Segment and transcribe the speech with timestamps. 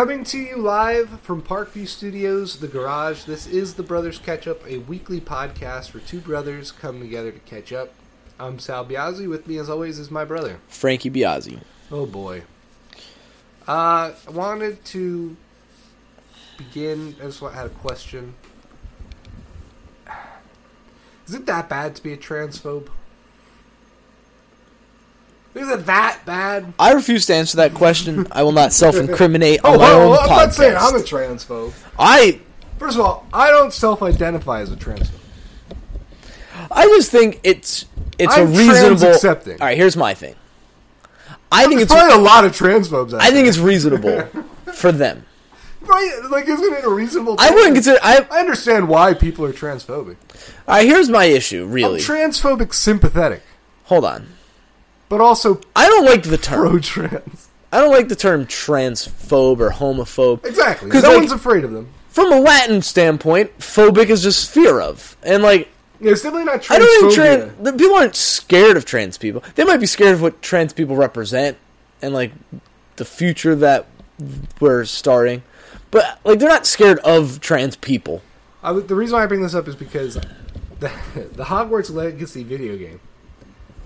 [0.00, 3.24] Coming to you live from Parkview Studios, the garage.
[3.24, 7.70] This is the Brothers Ketchup, a weekly podcast where two brothers come together to catch
[7.70, 7.92] up.
[8.38, 9.28] I'm Sal Biazzi.
[9.28, 10.58] With me, as always, is my brother.
[10.68, 11.60] Frankie Biazzi.
[11.90, 12.44] Oh boy.
[13.68, 15.36] Uh, I wanted to
[16.56, 17.14] begin.
[17.20, 18.32] I just had a question.
[21.28, 22.88] Is it that bad to be a transphobe?
[25.60, 26.72] Is it that bad?
[26.78, 28.26] I refuse to answer that question.
[28.32, 30.36] I will not self-incriminate oh, on Oh, my own I'm podcast.
[30.36, 31.72] not saying I'm a transphobe.
[31.98, 32.40] I
[32.78, 35.10] First of all, I don't self-identify as a transphobe.
[36.70, 37.84] I just think it's
[38.18, 38.96] it's I'm a reasonable.
[39.00, 39.60] trans-accepting.
[39.60, 40.34] All right, here's my thing.
[41.52, 43.12] I think it's probably a lot of transphobes.
[43.12, 44.22] Out I think it's reasonable
[44.74, 45.26] for them.
[45.82, 46.20] right.
[46.30, 47.36] Like, isn't it a reasonable?
[47.38, 47.98] I wouldn't consider.
[48.02, 50.16] I I understand why people are transphobic.
[50.68, 51.64] all right, here's my issue.
[51.64, 53.42] I'm Really, transphobic sympathetic,
[53.84, 54.28] hold on.
[55.10, 56.70] But also I don't like the term.
[56.70, 57.48] pro-trans.
[57.70, 60.46] I don't like the term transphobe or homophobe.
[60.46, 61.88] Exactly, because no like- one's afraid of them.
[62.08, 65.68] From a Latin standpoint, phobic is just fear of, and like
[66.00, 69.44] Yeah, it's definitely not I don't think trans the people aren't scared of trans people.
[69.56, 71.58] They might be scared of what trans people represent
[72.00, 72.32] and like
[72.96, 73.86] the future that
[74.60, 75.42] we're starting.
[75.90, 78.22] But like they're not scared of trans people.
[78.62, 82.76] I the reason why I bring this up is because the, the Hogwarts Legacy video
[82.76, 83.00] game,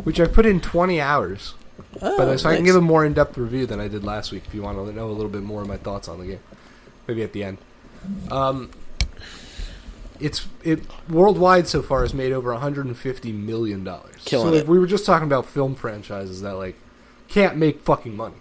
[0.03, 1.55] which I put in 20 hours,
[2.03, 4.45] Oh, but so I can give a more in-depth review than I did last week.
[4.47, 6.41] If you want to know a little bit more of my thoughts on the game,
[7.07, 7.59] maybe at the end.
[8.31, 8.71] Um,
[10.21, 14.23] it's it worldwide so far has made over 150 million dollars.
[14.23, 14.69] So like, it.
[14.69, 16.77] we were just talking about film franchises that like
[17.29, 18.37] can't make fucking money.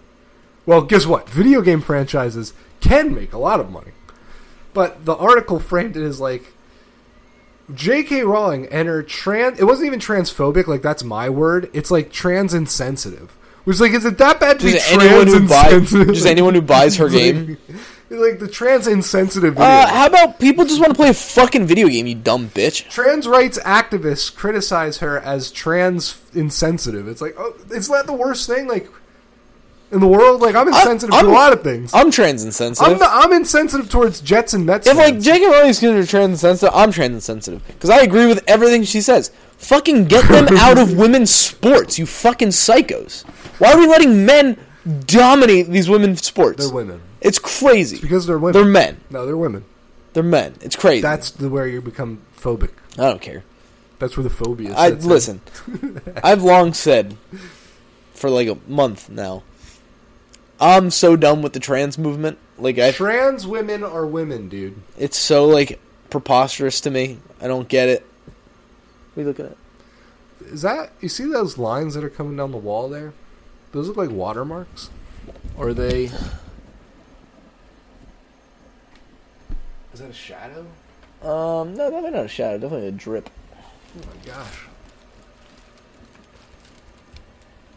[0.66, 1.28] Well, guess what?
[1.28, 3.92] Video game franchises can make a lot of money.
[4.72, 6.53] But the article framed it as like
[7.72, 8.22] J.K.
[8.24, 9.58] Rowling and her trans.
[9.58, 10.66] It wasn't even transphobic.
[10.66, 11.70] Like that's my word.
[11.72, 13.30] It's like trans insensitive.
[13.64, 16.14] Which like is it that bad to be Just trans anyone who buys insensitive?
[16.14, 17.58] just anyone who buys her like- game.
[18.10, 19.54] like the trans insensitive.
[19.54, 19.66] Video.
[19.66, 22.88] Uh, how about people just want to play a fucking video game, you dumb bitch?
[22.90, 27.08] trans rights activists criticize her as trans insensitive.
[27.08, 28.90] It's like, oh, is that the worst thing like
[29.90, 30.40] in the world?
[30.40, 31.92] Like I'm insensitive I'm- to a lot of things.
[31.94, 32.92] I'm trans insensitive.
[32.94, 34.86] I'm, the, I'm insensitive towards Jets and Mets.
[34.86, 35.24] if like fans.
[35.24, 35.46] J.K.
[35.46, 39.30] Rowling's considered trans insensitive, I'm trans insensitive because I agree with everything she says.
[39.58, 43.22] Fucking get them out of women's sports, you fucking psychos.
[43.60, 44.58] Why are we letting men
[45.06, 46.64] dominate these women's sports?
[46.64, 47.98] they're women It's crazy.
[48.00, 48.52] because they're women.
[48.52, 49.00] They're men.
[49.10, 49.64] No, they're women.
[50.12, 50.54] They're men.
[50.60, 51.00] It's crazy.
[51.02, 52.70] That's the where you become phobic.
[52.98, 53.42] I don't care.
[54.00, 54.74] That's where the phobia.
[54.74, 55.40] I listen.
[56.22, 57.16] I've long said
[58.12, 59.44] for like a month now.
[60.60, 62.38] I'm so done with the trans movement.
[62.58, 64.80] Like I, Trans women are women, dude.
[64.96, 67.18] it's so like preposterous to me.
[67.40, 68.06] I don't get it.
[69.16, 69.46] We look at?
[69.46, 69.58] it.
[70.46, 73.12] Is that you see those lines that are coming down the wall there?
[73.72, 74.90] Those look like watermarks,
[75.56, 76.04] or are they?
[79.92, 80.66] Is that a shadow?
[81.22, 82.58] Um, no, definitely not a shadow.
[82.58, 83.30] Definitely a drip.
[83.96, 84.60] Oh my gosh!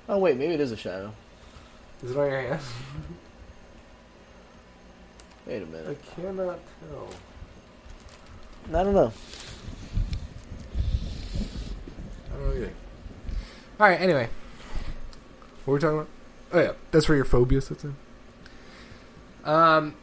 [0.10, 1.14] Oh wait, maybe it is a shadow.
[2.04, 2.60] Is it on your hand?
[5.48, 5.98] Wait a minute.
[5.98, 6.60] I cannot
[6.90, 7.10] tell.
[8.70, 9.12] I don't know.
[12.30, 12.74] I don't know either.
[13.80, 14.00] All right.
[14.00, 14.30] Anyway,
[15.66, 16.10] what were we talking about?
[16.54, 17.96] Oh yeah, that's where your phobia sits in.
[19.44, 19.96] Um,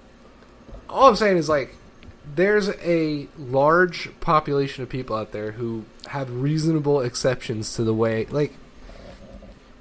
[0.88, 1.76] all I'm saying is like,
[2.34, 8.24] there's a large population of people out there who have reasonable exceptions to the way
[8.26, 8.54] like.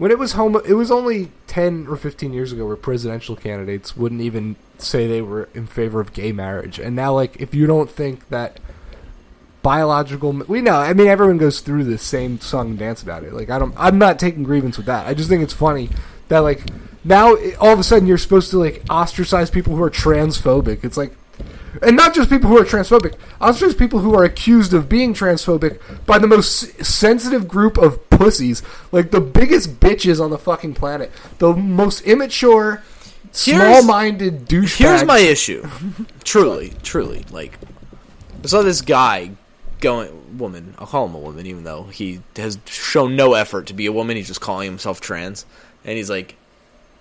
[0.03, 3.95] When it was homo, it was only ten or fifteen years ago where presidential candidates
[3.95, 7.67] wouldn't even say they were in favor of gay marriage, and now like if you
[7.67, 8.59] don't think that
[9.61, 13.31] biological we know i mean everyone goes through the same song and dance about it.
[13.31, 15.07] Like i don't i'm not taking grievance with that.
[15.07, 15.89] I just think it's funny
[16.27, 16.65] that like
[17.05, 20.83] now all of a sudden you're supposed to like ostracize people who are transphobic.
[20.83, 21.15] It's like
[21.81, 25.79] and not just people who are transphobic ostracize people who are accused of being transphobic
[26.05, 28.61] by the most sensitive group of pussies
[28.91, 32.83] like the biggest bitches on the fucking planet the most immature
[33.31, 35.67] small-minded douchebags Here's my issue.
[36.23, 37.57] truly, truly, like
[38.43, 39.31] I saw this guy
[39.79, 40.75] going woman.
[40.77, 43.91] I'll call him a woman, even though he has shown no effort to be a
[43.91, 44.15] woman.
[44.17, 45.45] He's just calling himself trans,
[45.83, 46.35] and he's like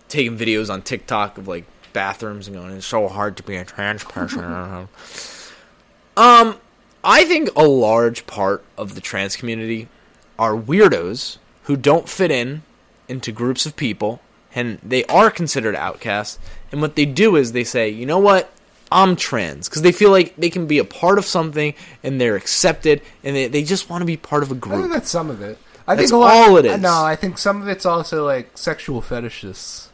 [0.08, 3.64] taking videos on TikTok of like bathrooms and going, "It's so hard to be a
[3.64, 4.42] trans person."
[6.16, 6.56] um,
[7.04, 9.88] I think a large part of the trans community
[10.38, 12.62] are weirdos who don't fit in
[13.08, 14.20] into groups of people
[14.54, 16.38] and they are considered outcasts
[16.70, 18.50] and what they do is they say you know what
[18.90, 22.36] i'm trans because they feel like they can be a part of something and they're
[22.36, 25.10] accepted and they, they just want to be part of a I think group that's
[25.10, 25.58] some of it.
[25.86, 26.80] I That's think a lot, all it is.
[26.80, 29.88] No, I think some of it's also like sexual fetishists.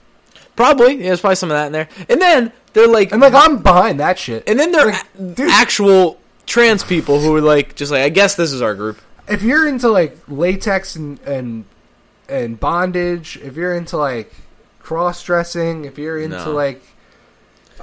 [0.58, 1.88] Probably, yeah, there's probably some of that in there.
[2.08, 4.42] And then they're like, And like I'm behind that shit.
[4.48, 5.06] and then they're Like,
[5.38, 8.98] a- actual trans people who are like, just like, I guess this is our group.
[9.28, 11.64] if you're into like latex and and
[12.28, 14.32] and bondage, if you're into like
[14.80, 16.50] cross dressing, if you're into No.
[16.52, 16.82] like,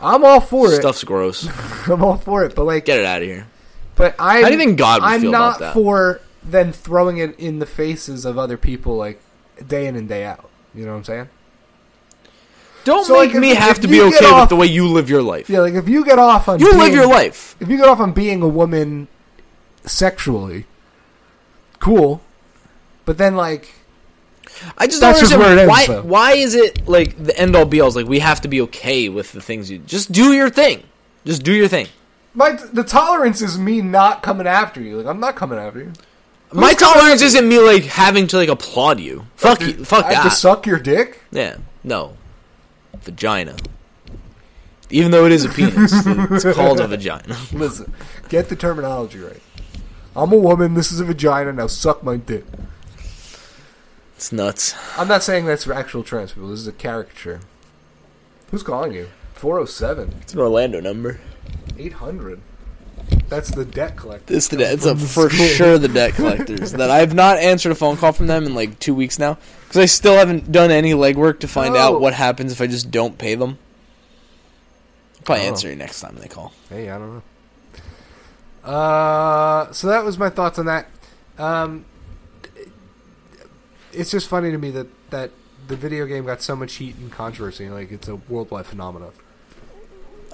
[0.01, 0.81] I'm all for it.
[0.81, 1.47] Stuff's gross.
[1.87, 2.55] I'm all for it.
[2.55, 3.47] But like, Get it out of here.
[3.95, 4.41] but I.
[4.41, 5.73] How do you think God would I'm feel not about that?
[5.73, 9.21] for then throwing it in the faces of other people like
[9.65, 10.49] day in and day out.
[10.75, 11.29] You know what I'm saying?
[12.85, 14.67] Don't So, make like, me if- have if to be okay off- with the way
[14.67, 15.49] you live your life.
[15.49, 17.55] Yeah, like if you get off on You live your life.
[17.59, 19.07] if you get off on being a woman
[19.85, 20.65] sexually,
[21.79, 22.21] cool.
[23.05, 23.73] But then like
[24.77, 26.29] I just That's don't just understand where it ends, why.
[26.29, 27.87] Why is it like the end all be all?
[27.89, 30.83] Is like we have to be okay with the things you just do your thing.
[31.25, 31.87] Just do your thing.
[32.33, 34.97] my the tolerance is me not coming after you.
[34.97, 35.93] Like I'm not coming after you.
[36.53, 39.25] My Who's coming tolerance isn't me like having to like applaud you.
[39.35, 39.73] Fuck you.
[39.85, 40.35] Fuck I have to that.
[40.35, 41.19] suck your dick.
[41.31, 41.57] Yeah.
[41.83, 42.15] No.
[43.05, 43.55] Vagina.
[44.89, 47.37] Even though it is a penis, it's called a vagina.
[47.53, 47.93] Listen,
[48.29, 49.41] get the terminology right.
[50.15, 50.73] I'm a woman.
[50.73, 51.53] This is a vagina.
[51.53, 52.45] Now suck my dick.
[54.15, 54.75] It's nuts.
[54.97, 56.49] I'm not saying that's for actual trans people.
[56.49, 57.41] This is a caricature.
[58.51, 59.09] Who's calling you?
[59.33, 60.15] 407.
[60.21, 61.19] It's an Orlando number.
[61.77, 62.39] 800.
[63.29, 64.33] That's the debt collector.
[64.33, 64.73] It's the debt.
[64.73, 65.47] it's a, the for school.
[65.47, 68.79] sure the debt collectors that I've not answered a phone call from them in like
[68.79, 71.79] two weeks now because I still haven't done any legwork to find Oh.
[71.79, 73.57] out what happens if I just don't pay them.
[75.17, 75.47] I'll probably Oh.
[75.47, 76.53] answer you next time they call.
[76.69, 77.15] Hey, I don't
[78.63, 78.69] know.
[78.71, 80.87] Uh, so that was my thoughts on that.
[81.37, 81.85] Um,
[83.93, 85.31] it's just funny to me that that
[85.67, 87.69] the video game got so much heat and controversy.
[87.69, 89.11] Like it's a worldwide phenomenon.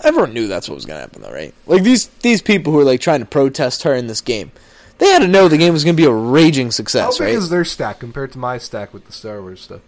[0.03, 1.53] Everyone knew that's what was gonna happen though, right?
[1.67, 4.51] Like these these people who are like trying to protest her in this game,
[4.97, 7.35] they had to know the game was gonna be a raging How success, big right?
[7.35, 9.81] is their stack compared to my stack with the Star Wars stuff?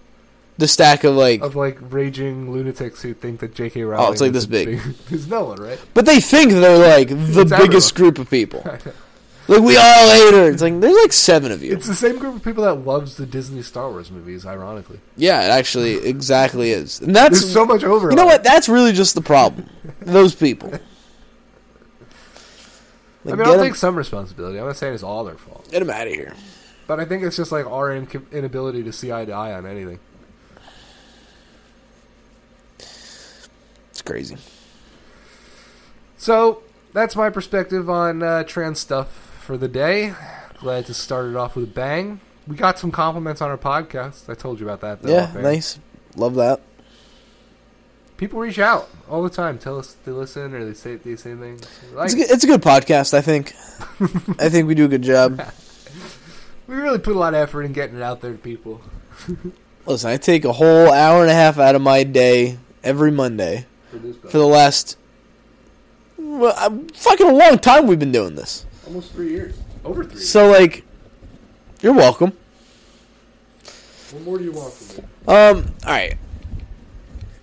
[0.55, 3.81] the stack of like, Of like raging lunatics who think that J.K.
[3.81, 4.05] Rowling.
[4.07, 4.79] Oh, it's like this big.
[5.09, 5.79] There's no one, right?
[5.95, 8.63] but they think they're like the It's biggest group of people.
[9.47, 10.49] Like we all hate her.
[10.49, 11.73] It's like there's like seven of you.
[11.73, 14.45] It's the same group of people that loves the Disney Star Wars movies.
[14.45, 17.01] Ironically, Yeah, it actually exactly is.
[17.01, 18.09] And that's there's so much over.
[18.09, 18.43] you know what?
[18.45, 19.69] That's really just the problem.
[20.01, 20.69] Those people.
[23.25, 24.59] I mean, I'll 'em- take some responsibility.
[24.59, 26.33] I'm not saying it's all their fault, get 'em out of here.
[26.87, 29.65] but I think it's just like our inca- inability to see eye to eye on
[29.65, 29.99] anything.
[32.79, 34.37] It's crazy.
[36.17, 36.63] So
[36.93, 40.13] that's my perspective on uh, trans stuff for the day.
[40.59, 42.21] Glad to start it off with a bang.
[42.47, 44.29] We got some compliments on our podcast.
[44.29, 45.01] I told you about that.
[45.01, 45.79] Though, yeah, nice.
[46.15, 46.61] Love that.
[48.15, 51.35] People reach out all the time, tell us they listen or they say they say
[51.35, 51.67] things.
[51.93, 53.13] Like, It's a, good, it's a good podcast.
[53.13, 53.53] I think.
[54.39, 55.41] I think we do a good job.
[56.67, 58.81] we really put a lot of effort in getting it out there to people.
[59.85, 63.65] Listen, I take a whole hour and a half out of my day every Monday
[63.91, 64.97] For this for the last
[66.17, 67.87] well, uh, fucking a long time.
[67.87, 68.65] We've been doing this.
[68.85, 70.19] Almost three years, over three.
[70.21, 70.83] So like,
[71.81, 72.33] you're welcome.
[74.11, 75.09] What more do you want from me?
[75.27, 75.73] Um.
[75.85, 76.17] All right.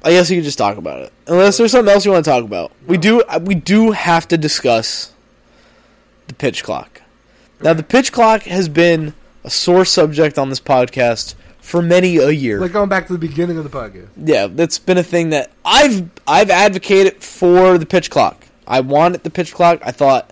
[0.03, 2.31] I guess you could just talk about it, unless there's something else you want to
[2.31, 2.73] talk about.
[2.87, 3.21] We do.
[3.23, 5.13] uh, We do have to discuss
[6.29, 7.03] the pitch clock.
[7.61, 9.13] Now, the pitch clock has been
[9.45, 12.59] a sore subject on this podcast for many a year.
[12.61, 14.09] Like going back to the beginning of the podcast.
[14.17, 18.47] yeah, that's been a thing that I've I've advocated for the pitch clock.
[18.67, 19.81] I wanted the pitch clock.
[19.85, 20.31] I thought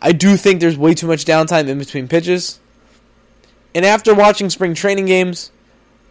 [0.00, 2.60] I do think there's way too much downtime in between pitches.
[3.74, 5.50] And after watching spring training games,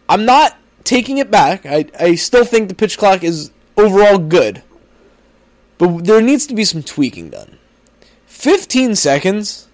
[0.08, 1.66] I'm not taking it back.
[1.66, 4.62] I, I still think the pitch clock is overall good.
[5.78, 7.58] But there needs to be some tweaking done.
[8.26, 9.68] 15 seconds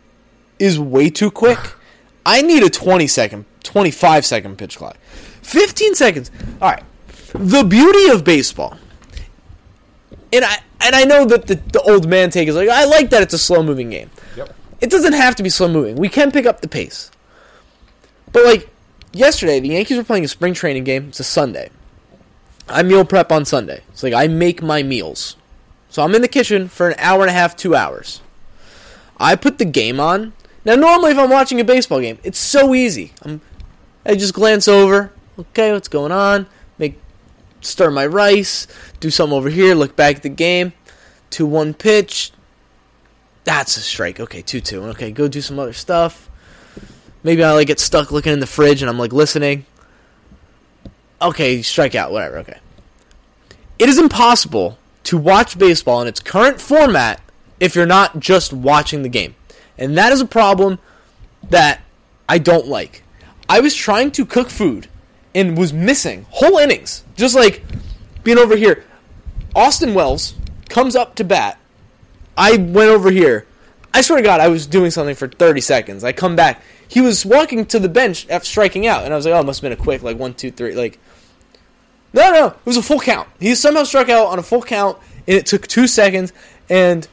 [0.59, 1.59] is way too quick.
[2.26, 4.97] I need a 20 second, 25 second pitch clock.
[5.42, 6.30] 15 seconds.
[6.62, 6.83] All right.
[7.35, 8.78] The beauty of baseball.
[10.35, 13.11] And I and I know that the, the old man take is like I like
[13.11, 14.11] that it's a slow moving game.
[14.37, 14.55] Yep.
[14.81, 15.97] It doesn't have to be slow moving.
[15.97, 17.11] We can pick up the pace.
[18.33, 18.69] But like
[19.12, 21.09] yesterday, the Yankees were playing a spring training game.
[21.09, 21.71] It's a Sunday.
[22.69, 23.83] I meal prep on Sunday.
[23.91, 25.37] It's like I make my meals.
[25.88, 28.21] So I'm in the kitchen for an hour and a half, two hours.
[29.19, 30.33] I put the game on.
[30.64, 33.12] Now normally if I'm watching a baseball game, it's so easy.
[33.23, 33.41] I'm
[34.05, 35.12] I just glance over.
[35.38, 36.47] Okay, what's going on?
[36.79, 36.99] Make
[37.64, 38.66] stir my rice,
[39.00, 40.73] do something over here, look back at the game.
[41.30, 42.33] 2 1 pitch.
[43.44, 44.21] That's a strike.
[44.21, 44.83] Okay, 2 2.
[44.90, 46.30] Okay, go do some other stuff.
[47.23, 49.66] Maybe I like get stuck looking in the fridge and I'm like listening.
[51.21, 52.59] Okay, strike out, whatever, okay.
[53.78, 57.21] It is impossible to watch baseball in its current format
[57.61, 59.35] if you're not just watching the game.
[59.78, 60.78] And that is a problem
[61.50, 61.80] that
[62.28, 63.02] I don't like.
[63.49, 64.88] I was trying to cook food
[65.35, 67.05] and was missing whole innings.
[67.17, 67.62] Just like
[68.23, 68.85] being over here.
[69.55, 70.35] Austin Wells
[70.69, 71.59] comes up to bat.
[72.37, 73.47] I went over here.
[73.93, 76.03] I swear to God, I was doing something for 30 seconds.
[76.03, 76.62] I come back.
[76.88, 79.47] He was walking to the bench after striking out, and I was like, oh, it
[79.47, 80.75] must have been a quick, like, one, two, three.
[80.75, 80.99] Like,
[82.12, 83.29] no, no, it was a full count.
[83.38, 84.99] He somehow struck out on a full count,
[85.29, 86.33] and it took two seconds.
[86.69, 87.07] And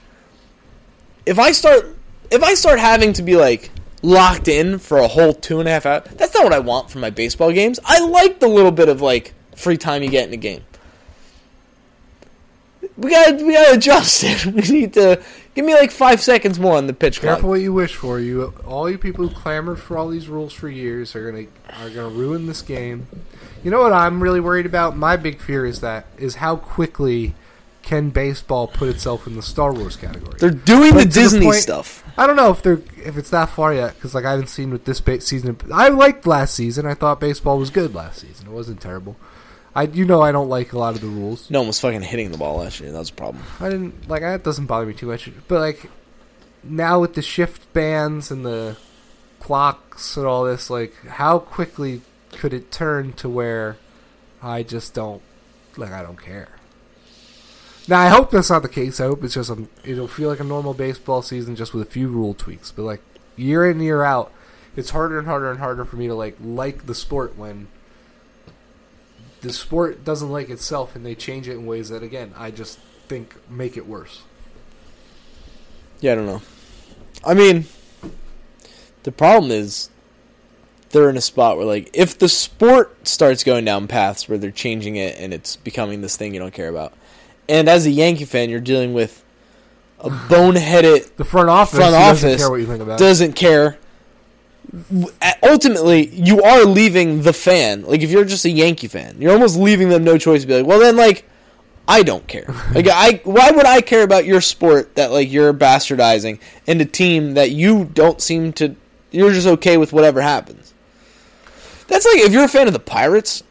[1.25, 1.96] if I start,
[2.32, 3.70] if I start having to be like
[4.01, 6.89] locked in for a whole two and a half hours, that's not what I want
[6.89, 7.79] from my baseball games.
[7.86, 10.63] I like the little bit of like free time you get in a game.
[12.98, 14.46] We got we got to adjust it.
[14.46, 15.22] We need to
[15.55, 17.36] give me like five seconds more on the pitch clock.
[17.36, 18.20] Careful what you wish for.
[18.20, 21.46] You, all you people who clamored for all these rules for years are gonna
[21.79, 23.08] are gonna ruin this game.
[23.63, 24.98] You know what I'm really worried about?
[24.98, 27.36] My big fear is that is how quickly
[27.91, 30.38] can baseball put itself in the Star Wars category.
[30.39, 32.03] They're doing But the to the Disney point- stuff.
[32.17, 34.71] I don't know if they're if it's that far yet because like I haven't seen
[34.71, 35.57] with this ba- season.
[35.74, 36.86] I liked last season.
[36.86, 38.48] I thought baseball was good last season.
[38.48, 39.17] It wasn't terrible.
[39.75, 41.50] I you know I don't like a lot of the rules.
[41.50, 42.91] No one was fucking hitting the ball last year.
[42.93, 43.43] That was a problem.
[43.60, 44.43] I didn't like that.
[44.43, 45.29] Doesn't bother me too much.
[45.50, 45.89] But like
[46.63, 48.77] now with the shift bands and the
[49.41, 53.75] clocks and all this, like how quickly could it turn to where
[54.41, 55.21] I just don't
[55.75, 56.50] like I don't care.
[57.88, 59.00] Now I hope that's not the case.
[59.00, 61.91] I hope it's just a, it'll feel like a normal baseball season just with a
[61.91, 62.71] few rule tweaks.
[62.71, 63.01] But like
[63.35, 64.31] year in year out,
[64.75, 67.67] it's harder and harder and harder for me to like like the sport when
[69.41, 72.79] the sport doesn't like itself and they change it in ways that again I just
[73.07, 74.21] think make it worse.
[76.00, 76.41] Yeah, I don't know.
[77.23, 77.65] I mean,
[79.03, 79.89] the problem is
[80.89, 84.51] they're in a spot where, like, if the sport starts going down paths where they're
[84.51, 86.93] changing it and it's becoming this thing you don't care about,
[87.50, 89.24] and as a Yankee fan, you're dealing with
[90.00, 93.00] a boneheaded The front office Front doesn't office care what you think about.
[93.00, 93.77] doesn't care.
[95.43, 97.83] Ultimately, you are leaving the fan.
[97.83, 100.55] Like, if you're just a Yankee fan, you're almost leaving them no choice to be
[100.55, 101.25] like, well, then, like,
[101.88, 102.45] I don't care.
[102.74, 106.86] Like, I why would I care about your sport that like you're bastardizing and a
[106.86, 108.75] team that you don't seem to?
[109.12, 110.74] You're just okay with whatever happens.
[111.88, 113.43] That's like if you're a fan of the Pirates,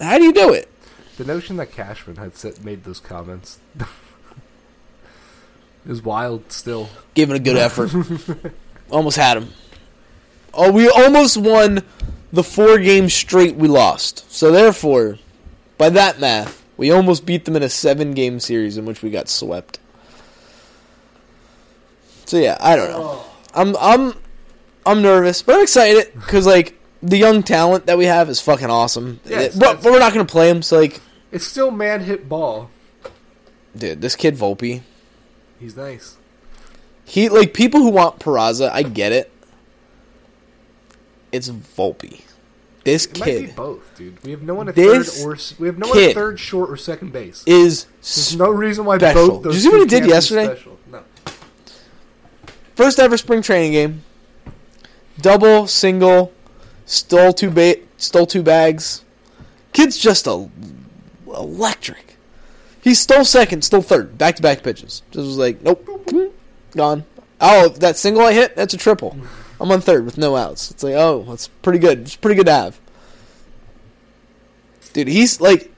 [0.00, 0.68] how do you do it?
[1.16, 3.58] The notion that Cashman had said, made those comments
[5.86, 6.50] is wild.
[6.52, 7.90] Still, Giving a good effort,
[8.90, 9.48] almost had him.
[10.52, 11.82] Oh, we almost won
[12.32, 14.30] the four games straight we lost.
[14.30, 15.18] So therefore,
[15.78, 19.10] by that math, we almost beat them in a seven game series in which we
[19.10, 19.78] got swept.
[22.26, 23.22] So yeah, I don't know.
[23.54, 24.14] I'm I'm
[24.84, 28.68] I'm nervous, but I'm excited because like the young talent that we have is fucking
[28.68, 29.20] awesome.
[29.24, 30.60] It's- but, but we're not gonna play him.
[30.62, 31.00] So like,
[31.36, 32.70] it's still man hit ball.
[33.76, 34.80] dude, this kid Volpe,
[35.60, 36.16] He's nice.
[37.04, 39.30] he like people who want Peraza, I get it.
[41.32, 42.22] It's Volpe.
[42.84, 44.22] This It kid both, dude.
[44.22, 46.38] We have no one at This third or we have no one at kid third,
[46.38, 47.42] short, or second base.
[47.46, 49.28] is There's no reason why special.
[49.28, 49.42] both.
[49.42, 50.46] Those Did you see what two he did can't be yesterday?
[50.46, 50.78] Special.
[50.90, 51.02] No.
[52.76, 54.02] First ever spring training game.
[55.20, 56.32] Double, single,
[56.84, 59.02] stole two ba- stole two bags.
[59.72, 60.48] Kid's just a
[61.36, 62.16] electric.
[62.82, 65.02] He stole second, stole third, back to back pitches.
[65.10, 65.86] Just was like, nope,
[66.74, 67.04] gone.
[67.40, 69.16] Oh, that single I hit, that's a triple.
[69.60, 70.70] I'm on third with no outs.
[70.70, 72.00] It's like, oh, that's pretty good.
[72.00, 72.80] It's pretty good to have.
[74.92, 75.70] Dude, he's like,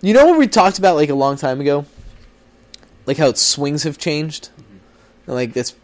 [0.00, 1.86] you know what we talked about like a long time ago,
[3.06, 4.50] like how swings have changed,
[5.26, 5.74] and like this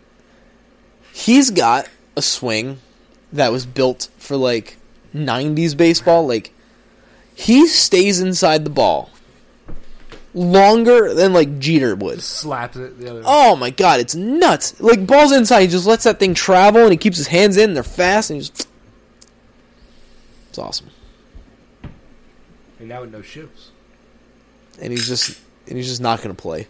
[1.18, 2.78] he's got a swing
[3.32, 4.76] that was built for like
[5.14, 6.52] 90s baseball like
[7.40, 9.10] he stays inside the ball
[10.34, 13.22] longer than like Jeter would slaps it the other.
[13.24, 16.90] oh my god it's nuts like balls inside he just lets that thing travel and
[16.90, 18.68] he keeps his hands in they're fast and he just
[20.48, 20.88] it's awesome
[22.78, 23.70] And now with no shifts.
[24.80, 26.66] and he's just and he's just not going to play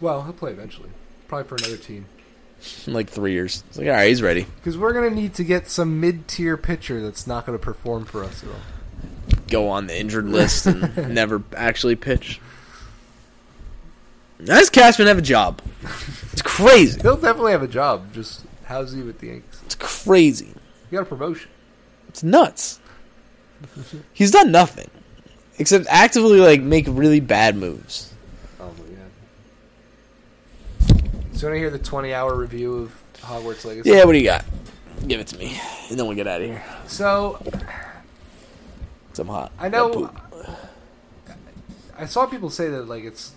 [0.00, 0.90] Well, he'll play eventually.
[1.28, 2.04] Probably for another team.
[2.86, 5.44] in like 3 years it's like all right he's ready Because we're gonna need to
[5.44, 9.38] get some mid-tier pitcher that's not gonna perform for us at all.
[9.48, 12.40] go on the injured list and never actually pitch.
[14.42, 15.62] Does Cashman have a job?
[16.32, 17.00] It's crazy.
[17.00, 18.12] He'll definitely have a job.
[18.12, 19.60] Just how's he with the Yankees?
[19.64, 20.52] It's crazy.
[20.90, 21.48] He got a promotion.
[22.08, 22.80] It's nuts.
[24.12, 24.90] He's done nothing
[25.58, 28.12] except actively like make really bad moves.
[28.60, 28.84] Oh my
[31.44, 33.90] So want to hear the 20-hour review of Hogwarts Legacy?
[33.90, 34.46] Yeah, what do you got?
[35.06, 35.60] Give it to me,
[35.90, 36.64] and then we'll get out of here.
[36.86, 37.38] So,
[39.18, 39.52] I'm hot.
[39.58, 40.10] I know.
[41.98, 43.34] I saw people say that like it's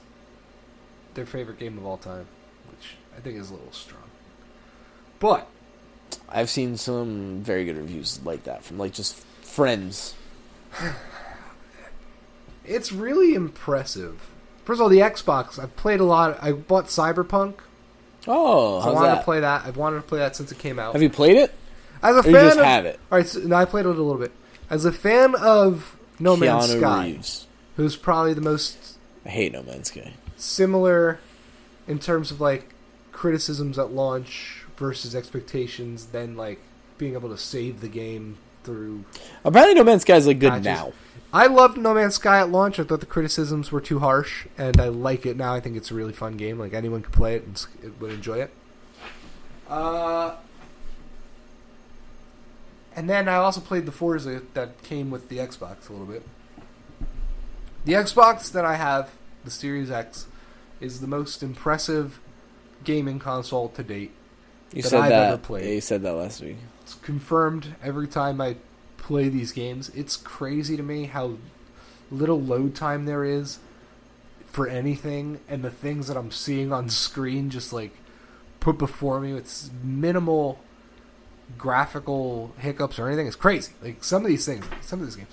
[1.16, 2.28] their favorite game of all time,
[2.72, 4.04] which I think is a little strong.
[5.20, 5.46] But
[6.30, 10.16] I've seen some very good reviews like that from like just friends.
[12.66, 14.30] it's really impressive.
[14.64, 15.60] First of all, the Xbox.
[15.60, 16.42] I've played a lot.
[16.42, 17.56] I bought Cyberpunk.
[18.28, 19.18] Oh, I how's wanted that?
[19.20, 19.66] to play that.
[19.66, 20.94] I've wanted to play that since it came out.
[20.94, 21.54] Have you played it?
[22.04, 23.00] As a Or fan, you just of, have it?
[23.12, 24.32] All right, so, no, I played it a little bit.
[24.70, 27.48] As a fan of No Man's Keanu Sky, Reeves.
[27.78, 30.14] who's probably the most I hate No Man's Sky.
[30.36, 31.20] similar
[31.88, 32.74] in terms of like
[33.12, 36.60] criticisms at launch versus expectations, then like
[36.98, 39.04] being able to save the game through.
[39.46, 40.66] Apparently, No Man's Sky is like good Patches.
[40.66, 40.94] now.
[41.34, 42.80] I loved No Man's Sky at launch.
[42.80, 45.54] I thought the criticisms were too harsh, and I like it now.
[45.54, 46.58] I think it's a really fun game.
[46.58, 48.52] Like anyone could play it and it would enjoy it.
[49.70, 50.36] Uh,
[52.96, 56.24] and then I also played the Forza that came with the Xbox a little bit.
[57.84, 59.12] The Xbox that I have,
[59.44, 60.28] the Series X,
[60.80, 62.20] is the most impressive
[62.84, 64.12] gaming console to date.
[64.74, 65.34] You That said I've that.
[65.34, 65.66] ever played.
[65.66, 66.58] Yeah, you said that last week.
[66.82, 68.56] It's confirmed every time I
[69.08, 69.90] play these games.
[69.96, 71.38] It's crazy to me how
[72.12, 73.60] little load time there is
[74.48, 77.92] for anything, and the things that I'm seeing on screen just like
[78.60, 79.32] put before me.
[79.32, 80.60] It's minimal
[81.58, 83.28] graphical hiccups or anything.
[83.28, 83.72] It's crazy.
[83.82, 85.32] Like some of these things, some of these games.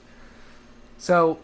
[0.96, 1.40] So,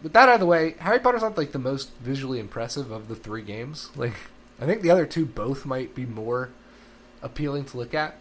[0.00, 3.08] with that out of the way, Harry Potter's not like the most visually impressive of
[3.08, 3.90] the three games.
[3.96, 4.14] Like,
[4.60, 6.50] I think the other two both might be more
[7.20, 8.16] appealing to look at.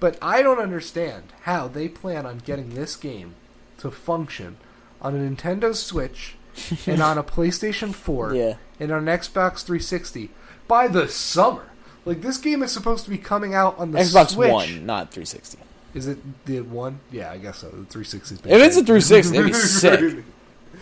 [0.00, 3.34] But I don't understand how they plan on getting this game
[3.78, 4.56] to function
[5.02, 6.34] on a Nintendo Switch
[6.86, 8.54] and on a PlayStation 4 Yeah.
[8.80, 10.30] and on an Xbox 360
[10.68, 11.70] by the summer.
[12.04, 14.50] Like this game is supposed to be coming out on the Xbox Switch.
[14.52, 15.58] One, not 360.
[15.94, 17.00] Is it the one?
[17.10, 17.66] Yeah, I guess so.
[17.68, 18.34] The 360.
[18.36, 20.24] 's been If it's a 360, it'd be sick.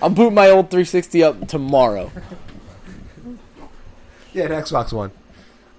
[0.02, 2.11] I'll boot my old 360 up tomorrow.
[4.32, 5.11] yeah, an Xbox One.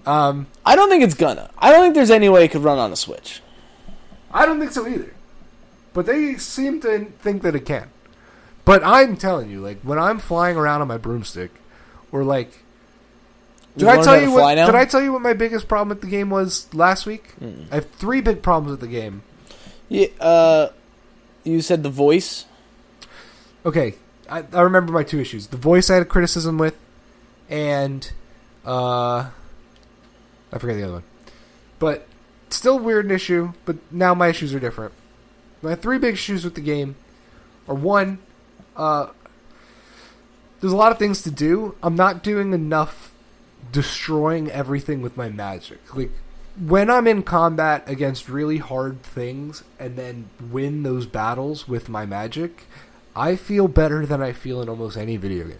[0.08, 1.50] Um, I don't think it's gonna.
[1.58, 3.42] I don't think there's any way it could run on a Switch.
[4.32, 5.13] I don't think so either.
[5.93, 7.89] But they seem to think that it can.
[8.63, 11.52] But I'm telling you, like when I'm flying around on my broomstick,
[12.12, 12.63] or like,
[13.76, 14.56] did You I tell you what?
[14.56, 14.67] now?
[14.67, 17.34] Did I tell you what my biggest problem with the game was last week?
[17.41, 17.65] Mm.
[17.70, 19.24] I have three big problems with the game.
[19.89, 20.70] Yeah, uh,
[21.43, 22.46] you said the voice.
[23.65, 23.96] Okay,
[24.30, 26.78] I, I remember my two issues: the voice I had a criticism with,
[27.50, 28.10] and
[28.65, 29.32] uh,
[30.51, 31.03] I forget the other one.
[31.79, 32.07] But
[32.49, 33.53] still weird issue.
[33.65, 34.93] But now my issues are different.
[35.62, 36.95] My three big issues with the game
[37.67, 38.19] are one,
[38.75, 39.07] uh,
[40.60, 41.75] there's a lot of things to do.
[41.83, 43.12] I'm not doing enough
[43.71, 45.79] destroying everything with my magic.
[45.95, 46.12] Like
[46.60, 52.05] when I'm in combat against really hard things and then win those battles with my
[52.05, 52.63] magic,
[53.15, 55.57] I feel better than I feel in almost any video game.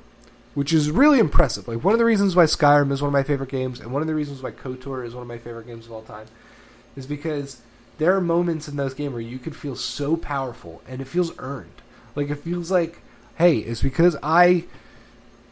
[0.58, 1.67] Which is really impressive.
[1.67, 4.02] Like one of the reasons why Skyrim is one of my favorite games, and one
[4.02, 6.26] of the reasons why KOTOR is one of my favorite games of all time,
[6.96, 7.62] is because
[8.00, 11.32] there are moments in those games where you could feel so powerful and it feels
[11.38, 11.84] earned.
[12.15, 13.02] Like it feels like,
[13.38, 14.63] hey, it's because I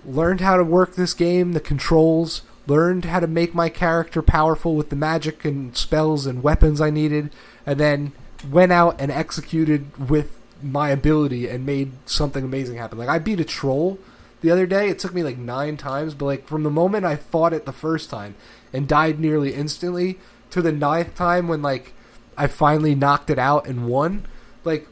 [0.03, 4.75] learned how to work this game, the controls, learned how to make my character powerful
[4.75, 7.29] with the magic and spells and weapons I needed,
[7.63, 8.11] and then
[8.49, 12.97] went out and executed with my ability and made something amazing happen.
[12.97, 13.99] Like I beat a troll
[14.45, 14.89] the other day.
[14.89, 17.73] It took me like nine times, but like from the moment I fought it the
[17.73, 18.36] first time
[18.71, 20.19] and died nearly instantly
[20.51, 21.93] to the ninth time when like
[22.38, 24.27] I finally knocked it out and won,
[24.63, 24.88] like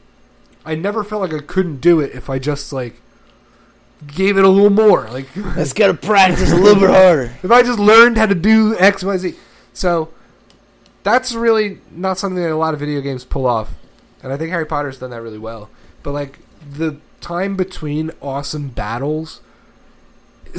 [0.66, 3.00] I never felt like I couldn't do it if I just like
[4.08, 5.08] gave it a little more.
[5.08, 7.32] Like Let's gotta practice a little bit harder.
[7.42, 9.34] if I just learned how to do X, Y, Z.
[9.72, 10.12] So
[11.04, 13.70] that's really not something that a lot of video games pull off,
[14.20, 15.70] and I think Harry Potter's done that really well.
[16.02, 19.40] But like the time between awesome battles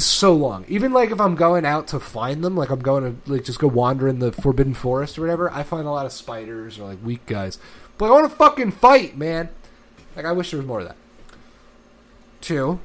[0.04, 0.66] so long.
[0.68, 3.60] Even like if I'm going out to find them, like I'm going to like just
[3.60, 6.86] go wander in the Forbidden Forest or whatever, I find a lot of spiders or
[6.86, 7.58] like weak guys.
[7.98, 9.50] But I want to fucking fight, man.
[10.16, 10.98] Like I wish there was more of that.
[12.42, 12.80] Two.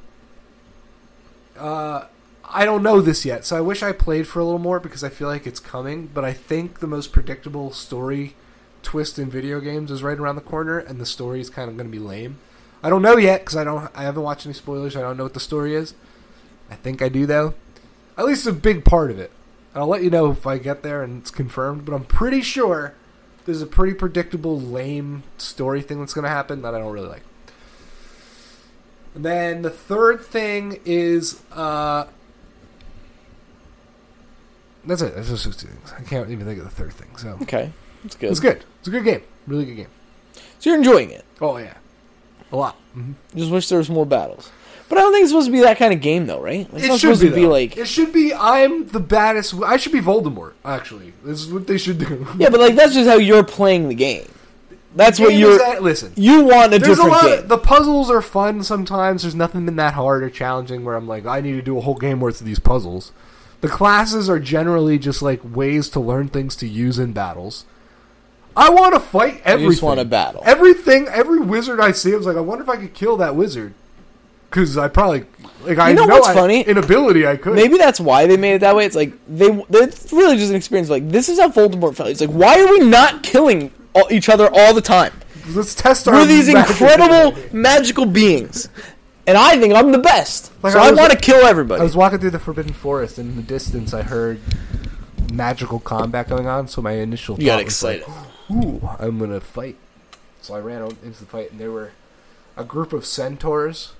[1.57, 2.05] Uh,
[2.43, 5.03] I don't know this yet, so I wish I played for a little more because
[5.03, 6.07] I feel like it's coming.
[6.07, 8.35] But I think the most predictable story
[8.83, 11.77] twist in video games is right around the corner, and the story is kind of
[11.77, 12.39] going to be lame.
[12.83, 13.89] I don't know yet because I don't.
[13.95, 14.95] I haven't watched any spoilers.
[14.95, 15.93] I don't know what the story is.
[16.71, 17.53] I think I do though.
[18.17, 19.31] At least a big part of it.
[19.75, 21.85] I'll let you know if I get there and it's confirmed.
[21.85, 22.93] But I'm pretty sure
[23.45, 27.07] there's a pretty predictable lame story thing that's going to happen that I don't really
[27.07, 27.23] like.
[29.15, 32.05] And then the third thing is uh
[34.85, 35.15] that's it.
[35.15, 35.93] That's just those two things.
[35.97, 37.15] I can't even think of the third thing.
[37.17, 37.71] So Okay,
[38.03, 38.31] that's good.
[38.31, 38.63] it's good.
[38.79, 39.21] It's a good game.
[39.47, 39.87] Really good game.
[40.59, 41.25] So you're enjoying it.
[41.39, 41.75] Oh yeah,
[42.51, 42.75] a lot.
[42.93, 44.51] hmm Just wish there was more battles.
[44.91, 46.71] But I don't think it's supposed to be that kind of game, though, right?
[46.73, 48.33] Like, It should be, to be like It should be.
[48.33, 49.53] I'm the baddest.
[49.63, 50.51] I should be Voldemort.
[50.65, 52.27] Actually, this is what they should do.
[52.37, 54.27] yeah, but like that's just how you're playing the game.
[54.93, 55.57] That's The what game you're.
[55.57, 56.11] that- listen.
[56.17, 57.23] you want a a different lot.
[57.23, 57.39] game.
[57.39, 59.21] Of, the puzzles are fun sometimes.
[59.21, 61.81] There's nothing been that hard or challenging where I'm like, I need to do a
[61.81, 63.13] whole game worth of these puzzles.
[63.61, 67.63] The classes are generally just like ways to learn things to use in battles.
[68.57, 69.63] I want to fight everything.
[69.63, 70.41] you just want to battle.
[70.45, 73.33] Everything, every wizard I see, I was like, I wonder if I could kill that
[73.35, 73.73] wizard.
[74.51, 75.23] Because I probably,
[75.63, 76.61] like, I You know know what's I- funny?
[76.61, 77.55] Inability, I could.
[77.55, 78.85] Maybe that's why they made it that way.
[78.85, 79.47] It's like they.
[79.69, 80.89] It's really just an experience.
[80.89, 82.09] Like this is how Voldemort felt.
[82.09, 85.13] It's like why are we not killing all, each other all the time?
[85.55, 86.13] Let's test our.
[86.15, 87.57] We're these incredible ability.
[87.57, 88.67] magical beings,
[89.25, 90.51] and I think I'm the best.
[90.61, 91.79] Like, so I I, want to kill everybody.
[91.79, 94.39] I was walking through the Forbidden Forest, and in the distance, I heard
[95.33, 96.67] magical combat going on.
[96.67, 98.13] So my initial you got thought was like, excited.
[98.51, 99.77] "Ooh, I'm gonna fight."
[100.41, 101.91] So I ran out into the fight, and there were
[102.57, 103.93] a group of centaurs,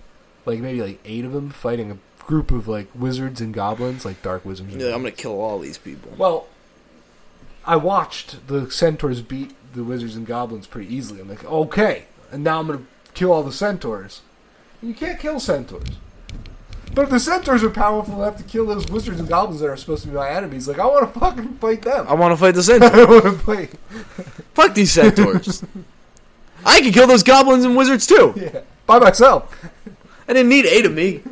[0.46, 4.22] like maybe like eight of them, fighting a group of like wizards and goblins, like
[4.22, 4.72] dark wizards.
[4.74, 6.12] and Yeah, I'm gonna kill all these people.
[6.18, 6.48] Well,
[7.66, 11.22] I watched the centaurs beat the wizards and goblins pretty easily.
[11.22, 14.22] I'm like, okay, and now I'm gonna kill all the centaurs.
[14.82, 15.88] You can't kill centaurs.
[16.94, 19.78] But if the centaurs are powerful enough to kill those wizards and goblins that are
[19.78, 22.06] supposed to be my enemies, like I want to fucking fight them.
[22.08, 22.92] I want to fight the centaurs.
[22.92, 23.70] I want to fight.
[24.54, 25.64] Fuck these centaurs.
[26.66, 28.34] I can kill those goblins and wizards too.
[28.36, 29.56] Yeah, by myself.
[30.32, 31.24] I didn't need eight of me.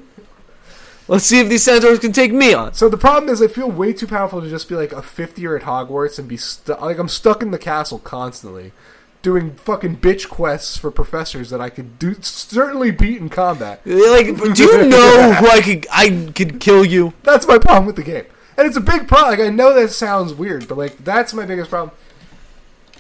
[1.07, 2.73] Let's see if these centaurs can take me on.
[2.73, 5.39] So the problem is, I feel way too powerful to just be like a fifth
[5.39, 6.81] year at Hogwarts and be stuck.
[6.81, 8.73] Like I'm stuck in the castle constantly,
[9.21, 13.79] doing fucking bitch quests for professors that I could do certainly beat in combat.
[13.85, 17.13] Like, do you know who I could I could kill you?
[17.23, 18.25] That's my problem with the game,
[18.57, 19.39] and it's a big problem.
[19.39, 21.95] Like I know that sounds weird, but like that's my biggest problem.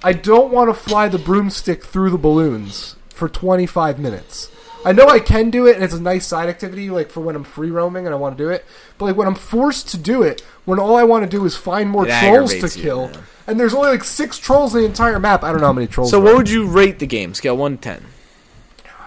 [0.01, 4.49] I don't want to fly the broomstick through the balloons for 25 minutes.
[4.85, 7.35] I know I can do it, and it's a nice side activity, like for when
[7.35, 8.65] I'm free roaming and I want to do it.
[8.97, 11.55] But like when I'm forced to do it, when all I want to do is
[11.55, 13.21] find more It trolls to aggravates you, kill, yeah.
[13.47, 15.43] and there's only like six trolls in the entire map.
[15.43, 16.11] I don't know how many trolls.
[16.11, 16.37] So there what are.
[16.37, 17.33] would you rate the game?
[17.33, 18.05] Scale one to ten.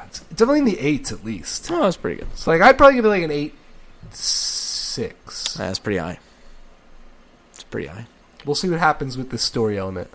[0.07, 1.71] It's definitely in the eights at least.
[1.71, 2.29] Oh, that's pretty good.
[2.37, 3.55] So like I'd probably give it like an eight
[4.11, 5.55] six.
[5.55, 6.19] That's pretty high.
[7.55, 8.07] It's pretty high.
[8.45, 10.11] We'll see what happens with this story element.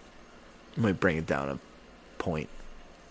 [0.75, 1.59] Might bring it down a
[2.21, 2.49] point.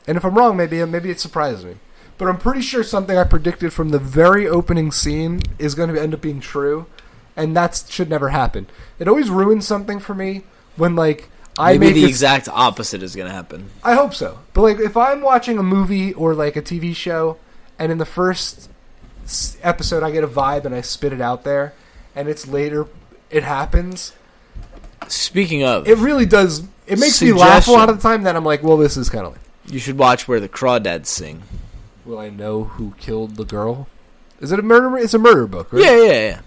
[0.06, 1.74] And if I'm wrong, maybe maybe it surprises me.
[2.18, 6.00] But I'm pretty sure something I predicted from the very opening scene is going to
[6.00, 6.86] end up being true,
[7.36, 8.66] and that should never happen.
[8.98, 10.44] It always ruins something for me
[10.76, 13.70] when like I Maybe make the a- exact opposite is gonna happen.
[13.84, 14.38] I hope so.
[14.54, 17.36] But like if I'm watching a movie or like a TV show,
[17.78, 18.70] and in the first
[19.62, 21.74] episode I get a vibe and I spit it out there,
[22.14, 22.86] and it's later
[23.30, 24.12] it happens,
[25.08, 26.60] Speaking of, it really does.
[26.86, 28.22] It makes me laugh a lot of the time.
[28.24, 29.40] That I'm like, well, this is kind of like.
[29.66, 31.42] you should watch where the crawdads sing.
[32.06, 33.88] Will I know who killed the girl?
[34.40, 34.96] Is it a murder?
[34.96, 35.82] It's a murder book, right?
[35.84, 36.40] Yeah, yeah, yeah.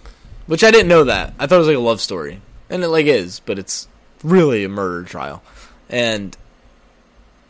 [0.47, 1.33] Which I didn't know that.
[1.37, 3.87] I thought it was like a love story, and it like is, but it's
[4.23, 5.43] really a murder trial.
[5.89, 6.35] And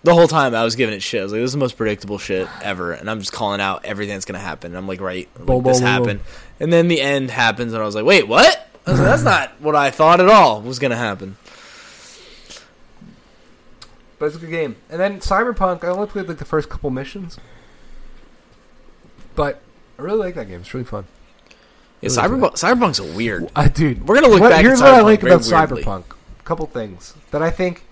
[0.04, 1.20] the whole time I was giving it shit.
[1.20, 3.86] I was like, "This is the most predictable shit ever," and I'm just calling out
[3.86, 4.72] everything that's gonna happen.
[4.72, 6.20] And I'm like, "Right, like, Boom, this boom, boom, happened,"
[6.60, 9.76] and then the end happens, and I was like, "Wait, what?" Like, "That's not what
[9.76, 11.38] I thought at all was gonna happen."
[14.18, 14.78] But it's a good game.
[14.90, 17.38] And then Cyberpunk, I only played like the first couple missions,
[19.40, 19.62] but
[19.98, 20.60] I really like that game.
[20.60, 21.06] It's really fun.
[22.02, 23.50] Yeah, Really Cyberpunk, Cyberpunk's a weird.
[23.56, 24.66] Uh, dude, We're gonna look what- back.
[24.66, 25.82] Here's at what I like about weirdly.
[25.84, 26.04] Cyberpunk.
[26.12, 27.86] A couple things that I think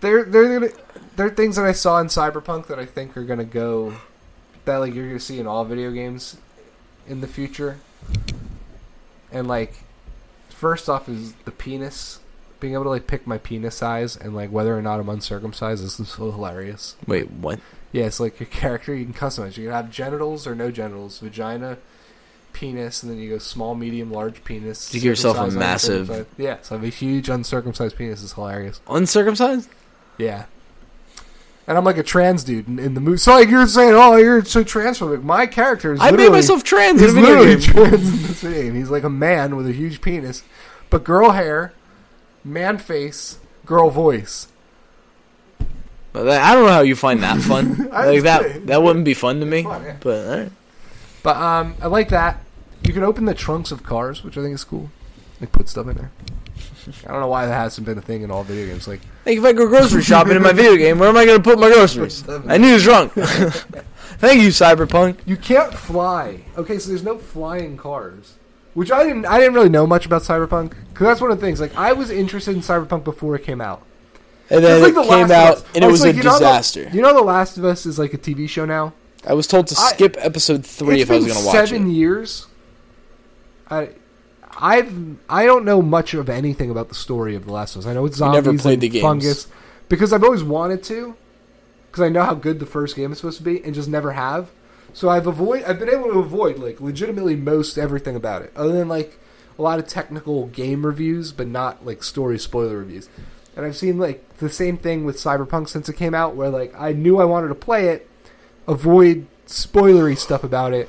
[0.00, 0.72] they're they're gonna
[1.14, 3.94] there are things that I saw in Cyberpunk that I think are gonna go
[4.64, 6.36] that like you're gonna see in all video games
[7.06, 7.78] in the future.
[9.30, 9.74] And like,
[10.48, 12.18] first off is the penis.
[12.60, 15.84] Being able to like pick my penis size and like whether or not I'm uncircumcised
[15.84, 16.96] is so hilarious.
[17.06, 17.60] Wait, what?
[17.92, 19.56] Yeah, it's like your character you can customize.
[19.56, 21.78] You can have genitals or no genitals, vagina,
[22.52, 24.92] penis, and then you go small, medium, large penis.
[24.92, 28.22] You give yourself a massive- Yeah, so I have a huge uncircumcised penis.
[28.22, 28.80] is hilarious.
[28.88, 29.68] Uncircumcised?
[30.18, 30.46] Yeah.
[31.68, 33.18] And I'm like a trans dude in, in the movie.
[33.18, 35.22] So like you're saying, oh, you're so transphobic.
[35.22, 37.72] My character is I made myself trans in a He's video literally game.
[37.74, 38.74] trans in this video game.
[38.74, 40.42] He's like a man with a huge penis,
[40.90, 41.74] but girl hair,
[42.48, 44.48] man face, girl voice.
[46.14, 47.88] I don't know how you find that fun.
[47.92, 48.66] Like that did.
[48.68, 49.62] that wouldn't be fun to me.
[49.62, 49.96] Fun, yeah.
[50.00, 50.52] But alright.
[51.22, 52.40] But um, I like that.
[52.82, 54.90] You can open the trunks of cars, which I think is cool.
[55.40, 56.10] Like put stuff in there.
[57.06, 58.88] I don't know why that hasn't been a thing in all video games.
[58.88, 61.38] Like Like if I go grocery shopping in my video game, where am I going
[61.38, 62.26] to put my groceries?
[62.28, 63.12] I need was trunk.
[64.18, 65.18] Thank you, Cyberpunk.
[65.26, 66.40] you can't fly.
[66.56, 68.34] Okay, so there's no flying cars,
[68.78, 69.26] which I didn't.
[69.26, 71.60] I didn't really know much about Cyberpunk because that's one of the things.
[71.60, 73.82] Like I was interested in Cyberpunk before it came out.
[74.50, 76.22] And then It's it like The came out, and it Oh, was a like, you
[76.22, 76.88] know the- disaster.
[76.92, 78.92] you know, The Last of Us is like a TV show now.
[79.26, 81.68] I was told to I- skip episode three if I was going to watch it.
[81.68, 82.46] seven years.
[83.70, 83.90] I,
[84.58, 84.92] I've
[85.28, 87.86] I don't know much of anything about the story of The Last of Us.
[87.86, 89.02] I know it's You never zombies played and the games.
[89.02, 89.46] fungus,
[89.88, 91.14] because I've always wanted to,
[91.90, 94.12] because I know how good the first game is supposed to be, and just never
[94.12, 94.48] have.
[94.92, 98.72] So I've avoid I've been able to avoid like legitimately most everything about it, other
[98.72, 99.18] than like
[99.58, 103.08] a lot of technical game reviews, but not like story spoiler reviews.
[103.56, 106.74] And I've seen like the same thing with Cyberpunk since it came out, where like
[106.78, 108.08] I knew I wanted to play it,
[108.66, 110.88] avoid spoilery stuff about it,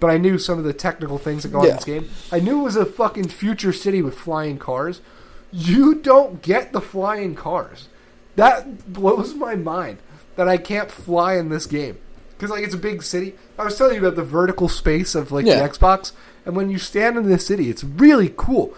[0.00, 2.10] but I knew some of the technical things that go on in this game.
[2.30, 5.00] I knew it was a fucking future city with flying cars.
[5.50, 7.88] You don't get the flying cars.
[8.36, 9.98] That blows my mind
[10.36, 11.98] that I can't fly in this game.
[12.36, 13.34] Because like it's a big city.
[13.58, 15.62] I was telling you about the vertical space of like Yeah.
[15.62, 16.12] the Xbox,
[16.44, 18.74] and when you stand in this city, it's really cool.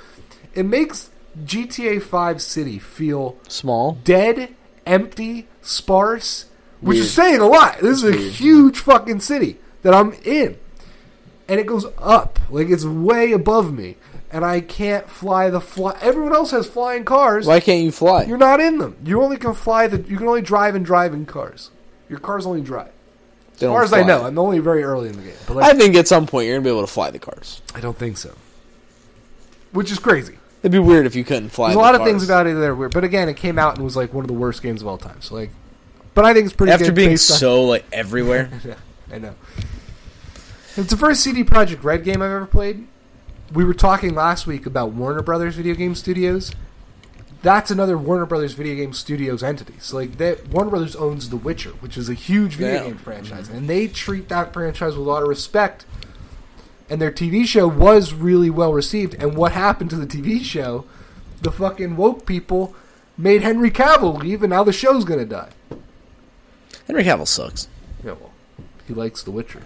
[0.55, 1.11] It makes
[1.45, 3.99] GTA 5 City feel Small.
[4.05, 4.55] dead,
[4.87, 6.47] empty, sparse,
[6.81, 7.05] which Weird.
[7.07, 7.79] is saying a lot.
[7.81, 10.57] This is a huge fucking city that I'm in.
[11.49, 12.39] And it goes up.
[12.51, 13.97] Like it's way above me.
[14.33, 15.97] And I can't fly the fly.
[16.03, 17.47] Everyone else has flying cars.
[17.47, 18.25] Why can't you fly?
[18.25, 18.97] You're not in them.
[19.05, 19.99] You only can fly the.
[20.03, 21.71] You can only drive and drive in cars.
[22.09, 22.91] Your cars only drive.
[23.57, 25.35] As far don't as I know, I'm only very early in the game.
[25.47, 27.61] But I think at some point you're gonna be able to fly the cars.
[27.75, 28.35] I don't think so.
[29.73, 30.37] Which is crazy.
[30.63, 31.69] It'd be weird if you couldn't fly.
[31.69, 32.93] There's a the lot of things about it that are weird.
[32.93, 34.99] But again, it came out and was like one of the worst games of all
[34.99, 35.21] time.
[35.21, 35.51] So like,
[36.15, 36.75] but I think it's pretty good.
[36.75, 38.51] after good being based on- so like everywhere.
[38.65, 38.75] Yeah,
[39.13, 39.35] I know.
[40.77, 42.87] It's the first CD Projekt Red game I've ever played.
[43.53, 46.53] We were talking last week about Warner Brothers Video Game Studios.
[47.43, 49.75] That's another Warner Brothers Video Game Studios entity.
[49.79, 52.85] So like that Warner Brothers owns The Witcher, which is a huge video Yeah.
[52.85, 55.85] game franchise, and they treat that franchise with a lot of respect.
[56.89, 59.15] And their TV show was really well received.
[59.15, 60.85] And what happened to the TV show?
[61.43, 62.75] The fucking woke people
[63.19, 65.51] made Henry Cavill leave, and now the show's gonna die.
[66.87, 67.69] Henry Cavill sucks.
[68.05, 68.33] Yeah, well,
[68.87, 69.63] he likes The Witcher.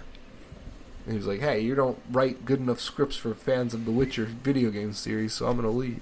[1.05, 3.91] And he was like, hey, you don't write good enough scripts for fans of The
[3.91, 6.01] Witcher video game series, so I'm going to leave.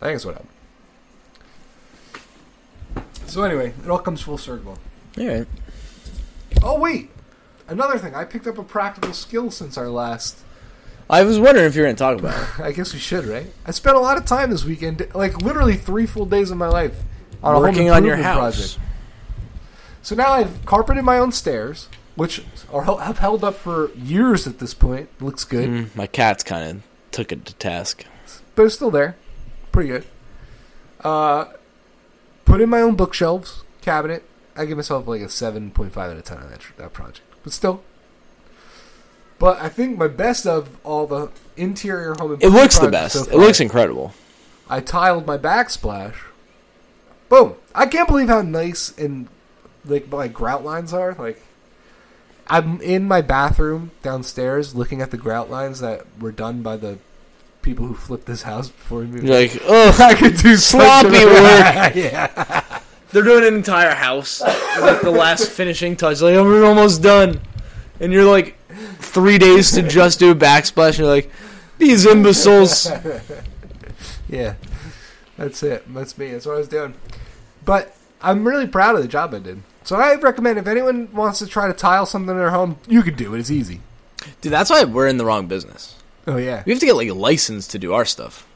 [0.00, 0.50] I think that's what happened.
[3.26, 4.78] So anyway, it all comes full circle.
[5.18, 5.46] All right.
[6.62, 7.10] Oh, wait!
[7.68, 10.38] Another thing, I picked up a practical skill since our last...
[11.10, 12.60] I was wondering if you were gonna talk about it.
[12.64, 13.46] I guess we should, right?
[13.64, 16.66] I spent a lot of time this weekend, like literally three full days of my
[16.68, 16.96] life
[17.42, 18.56] on a home working on your house.
[18.74, 18.78] project.
[20.02, 24.58] So now I've carpeted my own stairs, which are have held up for years at
[24.58, 25.08] this point.
[25.20, 28.04] Looks good, Mm, my cat's kind of took it to task.
[28.56, 29.16] but it's still there.
[29.70, 30.04] Pretty good.
[31.04, 31.46] Uh,
[32.46, 34.24] put in my own bookshelves, cabinet.
[34.56, 37.20] I give myself like a seven point five out of ten on that that project,
[37.42, 37.82] but still.
[39.38, 42.38] But I think my best of all the interior home.
[42.40, 43.24] It looks the best.
[43.24, 44.14] so it looks incredible.
[44.70, 46.14] I tiled my backsplash.
[47.28, 47.56] Boom!
[47.74, 49.28] I can't believe how nice and
[49.84, 51.14] like my grout lines are.
[51.14, 51.42] Like,
[52.46, 56.98] I'm in my bathroom downstairs looking at the grout lines that were done by the
[57.66, 59.24] people who flipped this house before we moved.
[59.24, 61.94] You're like, oh, I could do sloppy work.
[61.96, 64.40] yeah, They're doing an entire house.
[64.40, 66.20] Like the last finishing touch.
[66.20, 67.40] Like, oh, we're almost done.
[67.98, 68.56] And you're like,
[68.98, 70.90] three days to just do a backsplash.
[70.90, 71.30] And you're like,
[71.76, 72.88] these imbeciles.
[74.28, 74.54] yeah.
[75.36, 75.92] That's it.
[75.92, 76.30] That's me.
[76.30, 76.94] That's what I was doing.
[77.64, 79.60] But I'm really proud of the job I did.
[79.82, 83.02] So I recommend if anyone wants to try to tile something in their home, you
[83.02, 83.40] could do it.
[83.40, 83.80] It's easy.
[84.40, 85.95] Dude, that's why we're in the wrong business.
[86.26, 86.62] Oh yeah.
[86.66, 88.46] We have to get like a license to do our stuff.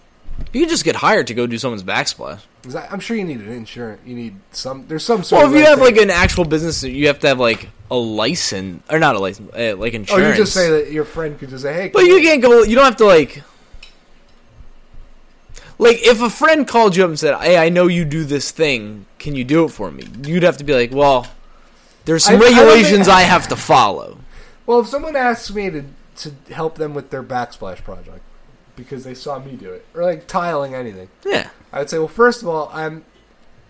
[0.53, 2.41] You can just get hired to go do someone's backsplash.
[2.75, 4.01] I- I'm sure you need an insurance.
[4.07, 4.87] You need some.
[4.89, 5.41] There's some sort.
[5.43, 7.97] Well, of if you have like an actual business, you have to have like a
[7.97, 10.39] license or not a license, uh, like oh, insurance.
[10.39, 12.23] you just say that your friend could just say, "Hey," But you on.
[12.23, 12.63] can't go.
[12.63, 13.43] You don't have to like.
[15.79, 18.51] Like if a friend called you up and said, "Hey, I know you do this
[18.51, 19.07] thing.
[19.19, 21.27] Can you do it for me?" You'd have to be like, "Well,
[22.05, 24.19] there's some I- I regulations think- I have to follow."
[24.67, 25.85] Well, if someone asks me to
[26.17, 28.21] to help them with their backsplash project
[28.77, 31.51] because they saw me do it, or like tiling anything, Yeah.
[31.73, 33.05] I'd say, well, first of all, I'm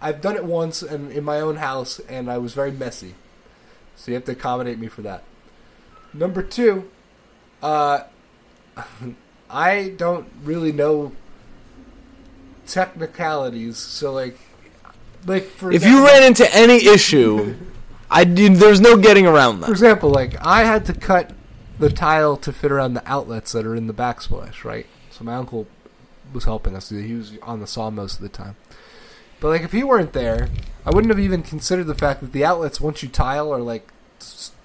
[0.01, 3.15] I've done it once and in my own house, and I was very messy,
[3.97, 5.25] so you have to accommodate me for that.
[6.15, 6.91] Number two,
[7.63, 8.05] uh,
[9.51, 11.13] I don't really know
[12.67, 14.39] technicalities, so like,
[15.27, 17.55] like for If you ran into any issue,
[18.11, 19.67] I there's no getting around that.
[19.67, 21.33] For example, like I had to cut
[21.81, 24.87] the tile to fit around the outlets that are in the backsplash, right?
[25.11, 25.67] So my uncle
[26.33, 26.91] was helping us.
[26.91, 28.57] He was on the saw most of the time.
[29.41, 30.49] But like if he weren't there,
[30.87, 33.91] I wouldn't have even considered the fact that the outlets once you tile are like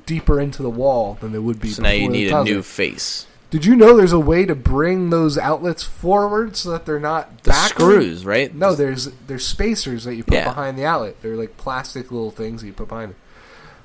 [0.05, 1.69] deeper into the wall than they would be.
[1.69, 3.25] So now you need a new face.
[3.51, 7.43] Did you know there's a way to bring those outlets forward so that they're not
[7.43, 7.93] The backward?
[8.01, 8.53] screws, right?
[8.53, 10.45] No, there's there's spacers that you put Yeah.
[10.49, 11.21] behind the outlet.
[11.21, 13.17] They're like plastic little things that you put behind it.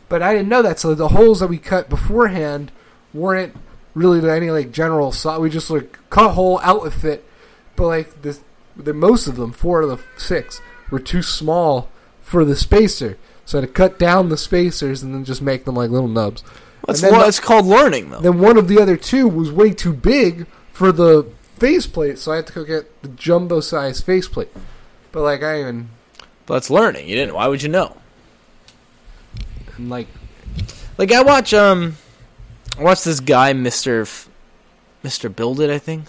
[0.08, 2.72] But I didn't know that, so the holes that we cut beforehand
[3.12, 3.54] weren't
[3.94, 5.38] really to any like general saw.
[5.38, 7.24] We just like cut a hole outlet it,
[7.76, 8.40] but like this,
[8.76, 11.88] the most of them, four of the six, were too small
[12.22, 13.18] for the spacer.
[13.44, 16.08] So I had to cut down the spacers and then just make them like little
[16.08, 16.44] nubs.
[16.86, 18.20] That's And then lo- the- it's called learning though.
[18.20, 21.26] Then one of the other two was way too big for the
[21.58, 24.48] faceplate, so I had to go get the jumbo size faceplate.
[25.12, 25.88] But like I even
[26.46, 27.08] But that's learning.
[27.08, 27.34] You didn't.
[27.34, 27.96] Why would you know?
[29.76, 30.06] and like
[30.96, 31.96] Like I watch um,
[32.78, 34.28] I watch this guy, Mister F-
[35.02, 36.06] Mister Build It, I think.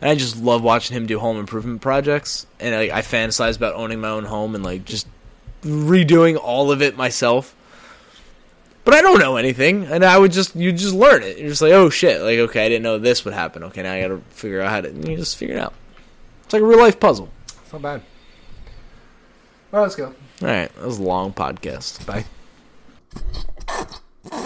[0.00, 3.74] And I just love watching him do home improvement projects, and like, I fantasize about
[3.74, 5.06] owning my own home and like just
[5.62, 7.54] redoing all of it myself.
[8.82, 11.38] But I don't know anything, and I would just you just learn it.
[11.38, 13.62] You're just like, oh shit, like okay, I didn't know this would happen.
[13.64, 14.88] Okay, now I got to figure out how to.
[14.88, 15.74] And you just figure it out.
[16.44, 17.28] It's like a real life puzzle.
[17.46, 18.02] it's not bad.
[19.70, 20.06] Well, let's go.
[20.06, 20.14] All
[20.48, 22.04] right, that was a long podcast.
[22.06, 22.24] Bye.
[24.30, 24.40] ピッ!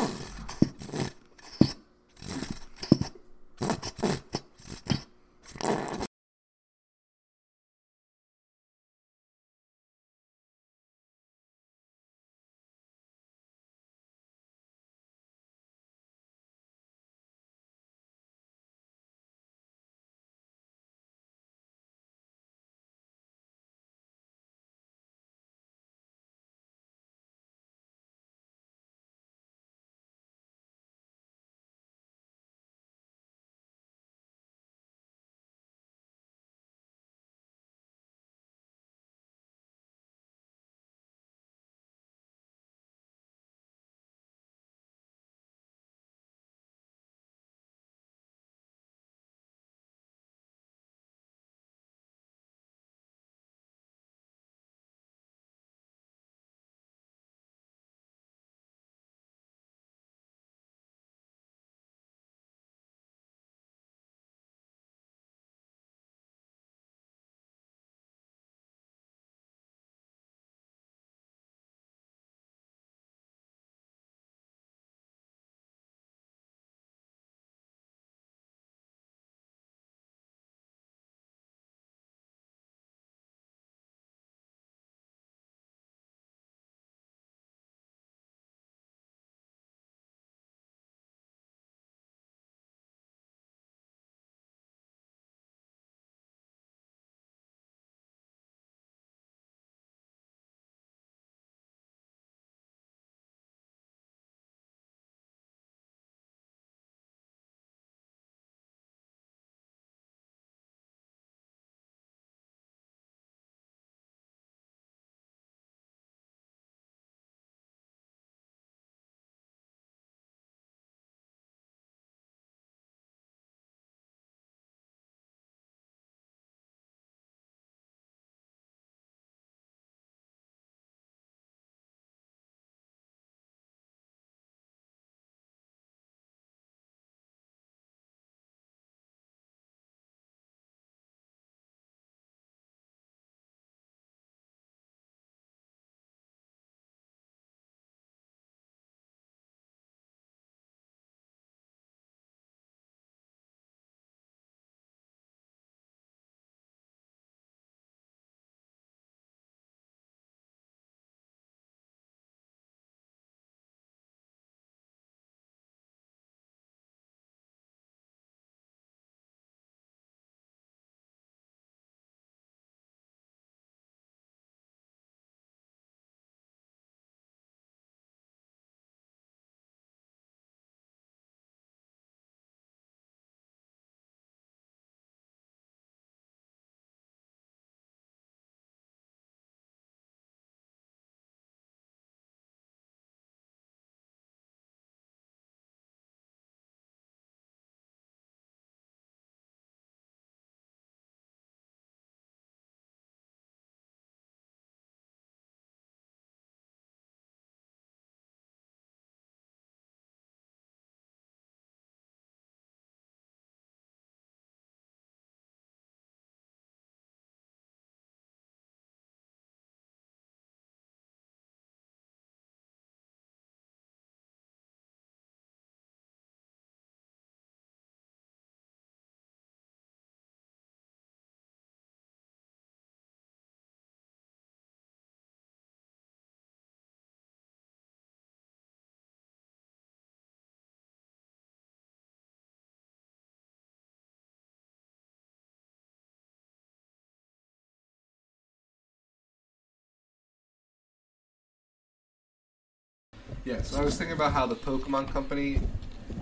[253.45, 255.61] Yeah, so I was thinking about how the Pokemon Company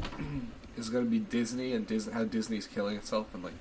[0.76, 3.52] is going to be Disney and Dis- how Disney's killing itself and like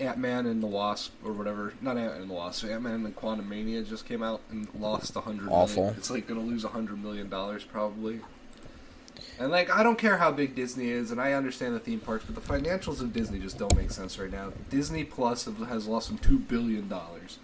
[0.00, 1.72] Ant Man and the Wasp or whatever.
[1.80, 2.64] Not Ant Man and the Wasp.
[2.64, 5.48] Ant Man and Quantumania just came out and lost a hundred.
[5.50, 5.84] Awful.
[5.84, 5.98] million.
[5.98, 8.20] It's like going to lose a hundred million dollars probably.
[9.38, 12.24] And like I don't care how big Disney is, and I understand the theme parks,
[12.24, 14.52] but the financials of Disney just don't make sense right now.
[14.68, 17.38] Disney Plus has lost them two billion dollars.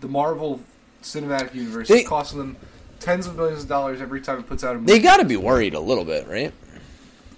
[0.00, 0.60] The Marvel
[1.02, 2.56] Cinematic Universe They- is costing them
[3.00, 4.92] tens of millions of dollars every time it puts out a movie.
[4.92, 6.52] They got to be worried a little bit, right?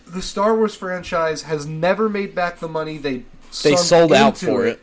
[0.07, 3.23] the Star Wars franchise has never made back the money they
[3.63, 4.81] They sold out for it.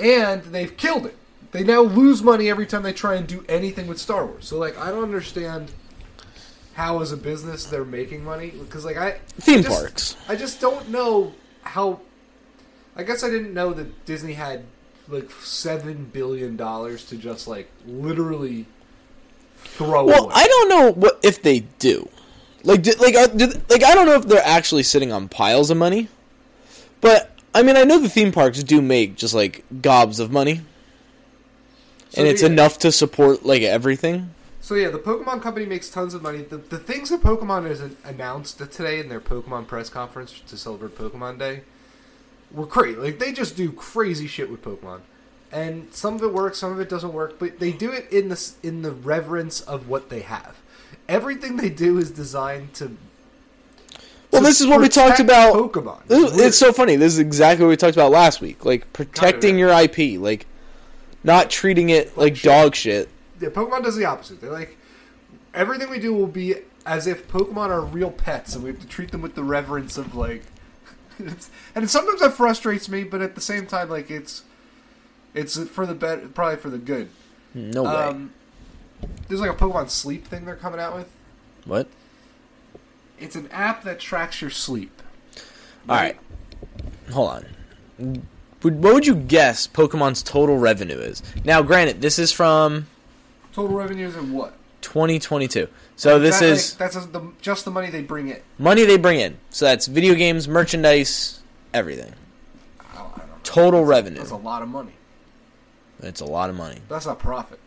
[0.00, 1.16] and they've killed it.
[1.52, 4.46] They now lose money every time they try and do anything with Star Wars.
[4.48, 5.70] So like, I don't understand
[6.72, 10.16] how, as a business, they're making money because like I Theme I just- parks.
[10.28, 12.00] I just don't know how.
[12.96, 14.64] I guess I didn't know that Disney had
[15.06, 18.66] like seven billion dollars to just like literally
[19.64, 20.32] throw Well, away.
[20.34, 22.08] I don't know what if they do.
[22.62, 25.70] Like, do, like, are, do, like I don't know if they're actually sitting on piles
[25.70, 26.08] of money.
[27.00, 30.62] But I mean, I know the theme parks do make just like gobs of money,
[32.10, 32.48] So, and it's yeah.
[32.48, 34.30] enough to support like everything.
[34.60, 36.40] So yeah, the Pokemon Company makes tons of money.
[36.40, 40.96] The, the things that Pokemon has announced today in their Pokemon press conference to celebrate
[40.96, 41.60] Pokemon Day
[42.50, 42.96] were crazy.
[42.98, 45.00] Like they just do crazy shit with Pokemon,
[45.54, 47.38] and some of it works, some of it doesn't work.
[47.38, 50.60] But they do it in the in the reverence of what they have.
[51.08, 52.96] Everything they do is designed to.
[54.32, 55.54] Well, to this is what we talked about.
[55.54, 56.06] Pokemon.
[56.06, 56.96] This- it's so funny.
[56.96, 58.64] This is exactly what we talked about last week.
[58.64, 60.46] Like protecting your IP, like
[61.22, 62.44] not treating it like shit.
[62.44, 63.08] dog shit.
[63.40, 64.40] Yeah, Pokemon does the opposite.
[64.40, 64.76] They're like
[65.54, 68.88] everything we do will be as if Pokemon are real pets, and we have to
[68.88, 70.42] treat them with the reverence of like.
[71.76, 74.42] And sometimes that frustrates me, but at the same time, like it's
[75.34, 77.08] it's for the better, probably for the good.
[77.54, 77.90] No way.
[77.90, 78.32] Um,
[79.28, 81.08] there's like a Pokemon Sleep thing they're coming out with.
[81.64, 81.88] what?
[83.18, 85.00] It's an app that tracks your sleep.
[85.88, 86.18] All right.
[87.12, 87.44] Hold
[87.98, 88.22] on.
[88.62, 91.22] What would you guess Pokemon's total revenue is?
[91.44, 92.86] Now, granted, this is from
[93.52, 94.54] Total revenues and what?
[94.80, 95.68] 2022.
[95.96, 98.40] So this That, is that's the, just the money they bring in.
[98.58, 99.36] money they bring in.
[99.50, 101.40] So that's video games, merchandise,
[101.72, 102.12] everything.
[102.80, 103.34] I don't, I don't know.
[103.44, 104.18] Total revenue.
[104.18, 104.92] That's a lot of money.
[106.06, 106.80] It's a lot of money.
[106.88, 107.58] That's not profit.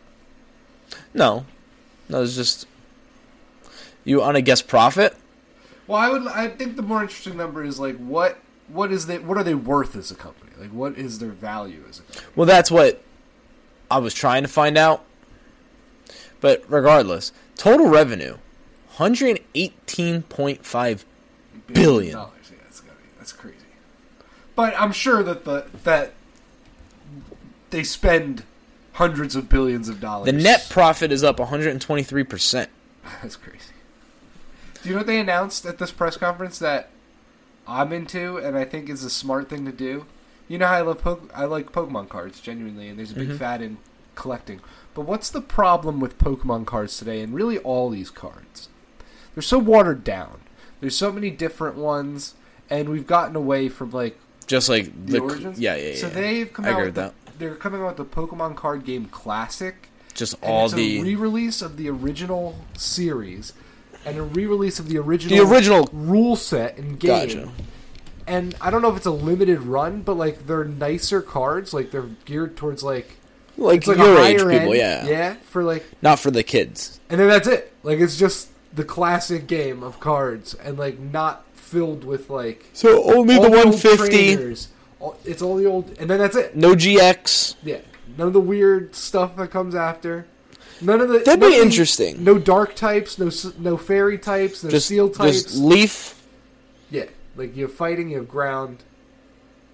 [1.14, 1.44] No.
[2.08, 2.66] No, it's just
[4.04, 5.14] you on a guess profit?
[5.86, 6.26] Well, I would.
[6.26, 9.54] I think the more interesting number is like what what is they what are they
[9.54, 10.52] worth as a company?
[10.58, 12.26] Like what is their value as a company?
[12.36, 13.02] Well, that's what
[13.90, 15.04] I was trying to find out.
[16.40, 18.36] But regardless, total revenue
[18.96, 21.04] 118.5
[21.66, 22.14] Billion.
[22.14, 22.32] dollars.
[22.50, 23.56] Yeah, that's gotta be that's crazy.
[24.54, 26.12] But I'm sure that the that
[27.70, 28.44] they spend
[28.92, 30.26] hundreds of billions of dollars.
[30.26, 32.66] The net profit is up 123%.
[33.22, 33.58] that's crazy.
[34.82, 36.90] Do you know what they announced at this press conference that
[37.66, 40.06] I'm into and I think is a smart thing to do?
[40.48, 43.28] You know how I love po- I like Pokemon cards genuinely, and there's a big
[43.28, 43.38] Mhm.
[43.38, 43.76] fad in
[44.14, 44.60] collecting.
[44.94, 48.68] But what's the problem with Pokemon cards today, and really all these cards?
[49.34, 50.40] They're so watered down.
[50.80, 52.34] There's so many different ones,
[52.70, 54.16] and we've gotten away from like
[54.46, 55.58] Just like the, the, origins.
[55.60, 55.96] yeah, yeah, yeah.
[55.96, 58.84] So they've come I out with with the, they're coming out with the Pokemon card
[58.84, 59.88] game Classic.
[60.14, 63.52] Just all it's the a re-release of the original series
[64.04, 67.28] and a re-release of the original the original rule set and game.
[67.28, 67.52] Gotcha.
[68.26, 71.72] And I don't know if it's a limited run, but like they're nicer cards.
[71.72, 73.16] Like they're geared towards like
[73.56, 75.06] like, like your age people, end, yeah.
[75.06, 77.00] yeah, for like, Not for the kids.
[77.10, 77.72] and then that's it.
[77.82, 83.02] Like it's just the classic game of cards, and like not filled with like So
[83.14, 84.68] only the 150, trainers.
[84.68, 84.77] All-
[85.24, 86.56] It's all the old, and then that's it.
[86.56, 87.54] no GX.
[87.62, 87.80] Yeah,
[88.16, 90.26] none of the weird stuff that comes after.
[90.80, 92.22] None of the That'd be interesting.
[92.22, 95.42] No dark types, no no fairy types, no just steel types.
[95.44, 96.22] just leaf,
[96.90, 98.82] yeah, like you have fighting, you have ground.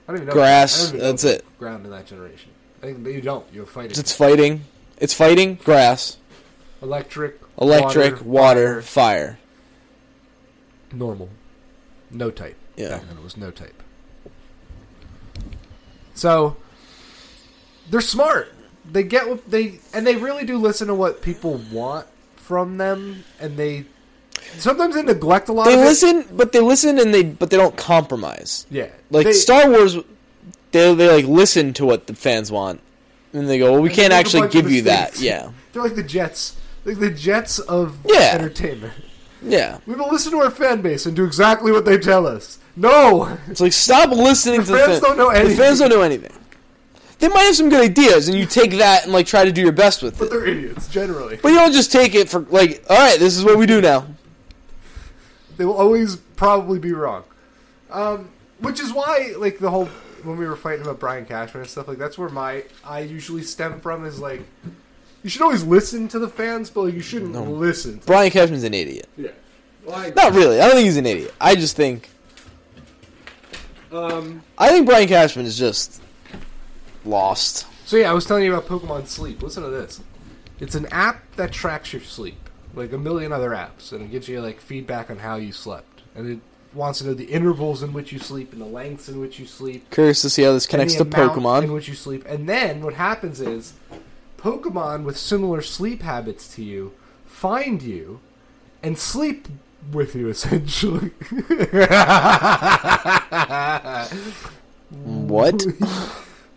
[0.07, 0.33] I don't even know.
[0.35, 1.59] Grass, even that's you it.
[1.59, 2.51] Ground in that generation.
[2.83, 3.47] I think you don't.
[3.53, 3.93] You have fighting.
[3.93, 4.63] it's fighting.
[4.99, 6.19] It's fighting, grass,
[6.83, 9.39] electric, electric, water, fire.
[10.93, 11.29] normal,
[12.11, 12.57] no type.
[12.77, 12.91] Yeah.
[12.91, 13.83] Back then it was no type.
[16.15, 16.57] So
[17.91, 18.53] they're smart.
[18.91, 22.07] They get what they and they really do listen to what people want
[22.37, 23.87] from them, and they
[24.59, 25.65] sometimes they neglect a lot.
[25.65, 25.85] They of it.
[25.85, 28.67] listen, but they listen and they but they don't compromise.
[28.71, 29.97] Yeah, Like they, Star Wars,
[30.73, 32.81] they they like listen to what the fans want,
[33.33, 36.57] and they go, "Well, we can't actually give you that." Yeah, They're like the Jets,
[36.85, 38.33] like the Jets of Yeah.
[38.35, 38.93] entertainment.
[39.45, 39.79] Yeah.
[39.87, 42.59] We will listen to our fan base and do exactly what they tell us.
[42.77, 45.01] No, It's like stop listening The to the fans fans.
[45.03, 45.57] don't know The anything.
[45.59, 46.33] fans don't know anything.
[47.21, 49.61] They might have some good ideas, and you take that and like try to do
[49.63, 50.31] your best with But it.
[50.31, 51.37] they're idiots generally.
[51.41, 53.81] But you don't just take it for like, all right, this is what we do
[53.81, 54.07] now.
[55.57, 57.23] They will always probably be wrong.
[57.91, 59.87] Um, which is why, like the whole
[60.25, 63.43] when we were fighting about Brian Cashman and stuff like that's where my I usually
[63.43, 64.43] stem from is like
[65.25, 67.43] you should always listen to the fans, but like, you shouldn't No.
[67.43, 67.99] listen.
[67.99, 69.09] To Brian Cashman's an idiot.
[69.17, 69.31] yeah.
[69.85, 70.61] Like, Not really.
[70.61, 71.35] I don't think he's an idiot.
[71.41, 72.09] I just think
[73.93, 76.03] um, I think Brian Cashman is just
[77.05, 77.67] lost.
[77.87, 79.43] so yeah, I was telling you about Pokemon Sleep.
[79.43, 80.01] Listen to this.
[80.61, 82.37] It's an app that tracks your sleep,
[82.75, 86.03] like a million other apps, and it gives you like feedback on how you slept,
[86.15, 86.39] and it
[86.73, 89.47] wants to know the intervals in which you sleep and the lengths in which you
[89.47, 89.89] sleep.
[89.91, 91.73] Curious to see how this connects to amount in Pokemon.
[91.73, 92.25] which you sleep.
[92.27, 93.75] And then what happens is
[94.45, 96.93] Pokemon with similar sleep habits to you
[97.25, 98.21] find you
[98.83, 99.49] and sleep
[99.91, 101.11] with you essentially.
[104.91, 105.65] What?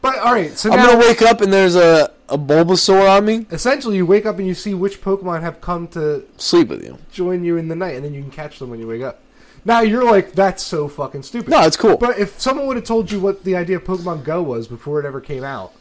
[0.01, 3.25] but all right, so I'm now gonna wake up and there's a a Bulbasaur on
[3.25, 3.45] me.
[3.51, 6.97] essentially you wake up and you see which Pokemon have come to Sleep with you.
[7.09, 9.21] join you in the night, and then you can catch them when you wake up.
[9.63, 11.49] Now you're like, that's so fucking stupid.
[11.49, 11.97] No, it's cool.
[11.97, 14.99] But if someone would have told you what the idea of Pokemon Go was before
[14.99, 15.71] it ever came out,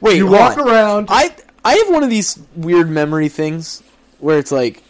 [0.00, 0.68] Wait, you walk on.
[0.68, 1.06] around.
[1.10, 3.82] I I have one of these weird memory things
[4.18, 4.82] where it's like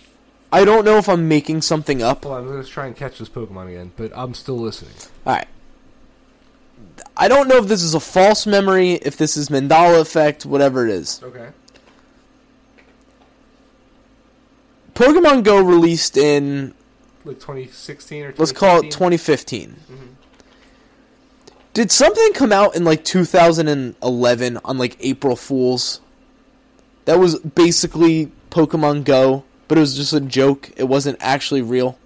[0.53, 2.25] I don't know if I'm making something up.
[2.25, 4.95] On, I'm gonna try and catch this Pokemon again, but I'm still listening.
[5.27, 5.49] All right.
[7.17, 10.87] I don't know if this is a false memory, if this is Mandela effect, whatever
[10.87, 11.21] it is.
[11.23, 11.49] Okay.
[14.95, 16.75] Pokemon Go released in
[17.25, 19.77] Like 2016 or let's call it 2015?
[19.77, 20.18] 2015.
[21.79, 26.01] Did something come out in like 2011 on like April Fools?
[27.05, 30.73] That was basically Pokemon Go, but it was just a joke.
[30.77, 31.97] It wasn't actually real.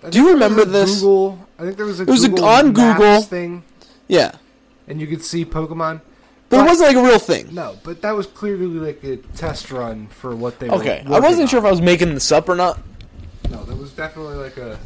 [0.00, 0.94] Do you think there was remember a this?
[0.94, 3.20] Google, I think there was a It was a- Google on Maps Google.
[3.20, 3.64] thing,
[4.06, 4.32] Yeah,
[4.86, 6.00] and you could see Pokemon.
[6.48, 7.48] but But- it wasn't like a real thing.
[7.52, 10.70] No, but that was clearly like a test run for what they.
[10.70, 10.76] Were.
[10.76, 12.78] Okay, I wasn't working sure if I was making this up or not.
[13.50, 14.78] No, that was definitely like a.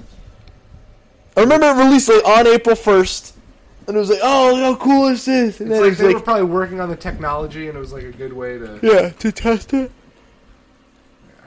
[1.36, 3.34] I remember it released like on April 1st,
[3.86, 5.60] and it was like, oh, look how cool is this?
[5.60, 8.04] And It's like they like, were probably working on the technology, and it was like
[8.04, 8.78] a good way to.
[8.82, 9.90] yeah, to test it.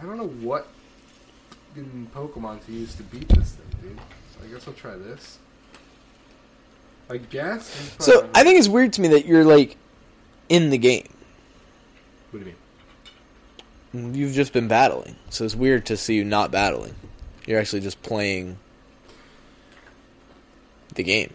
[0.02, 0.68] I don't know what
[1.76, 4.00] in Pokemon to use to beat this thing, dude.
[4.44, 5.40] I guess I'll try this.
[7.10, 7.96] I guess.
[8.00, 9.78] So I think it's weird to me that you're like
[10.50, 11.08] in the game.
[12.32, 12.56] What do you
[13.94, 14.14] mean?
[14.14, 16.96] You've just been battling, so it's weird to see you not battling.
[17.46, 18.58] You're actually just playing
[20.96, 21.32] the game.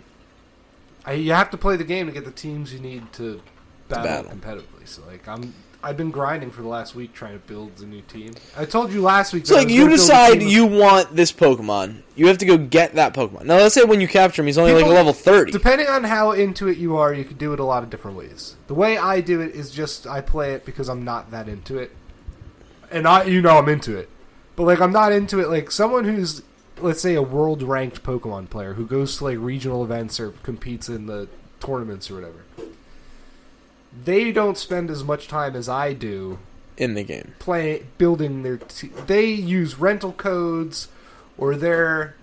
[1.11, 3.43] I, you have to play the game to get the teams you need to
[3.89, 4.31] battle, battle.
[4.39, 4.87] competitively.
[4.87, 5.53] So like I'm,
[5.83, 8.35] I've been grinding for the last week trying to build a new team.
[8.57, 9.47] I told you last week.
[9.47, 12.39] So like you gonna build a decide team of- you want this Pokemon, you have
[12.39, 13.45] to go get that Pokemon.
[13.45, 15.51] Now let's say when you capture him, he's only like People- a level thirty.
[15.51, 18.17] Depending on how into it you are, you can do it a lot of different
[18.17, 18.55] ways.
[18.69, 21.79] The way I do it is just I play it because I'm not that into
[21.79, 21.91] it,
[22.93, 24.09] and I, you know, I'm into it.
[24.55, 26.43] But like I'm not into it like someone who's
[26.83, 30.89] let's say a world ranked Pokemon player who goes to like regional events or competes
[30.89, 31.29] in the
[31.61, 32.45] tournaments or whatever.
[34.05, 36.39] They don't spend as much time as I do
[36.77, 37.35] in the game.
[37.39, 40.89] play building their te- they use rental codes
[41.37, 42.15] or they're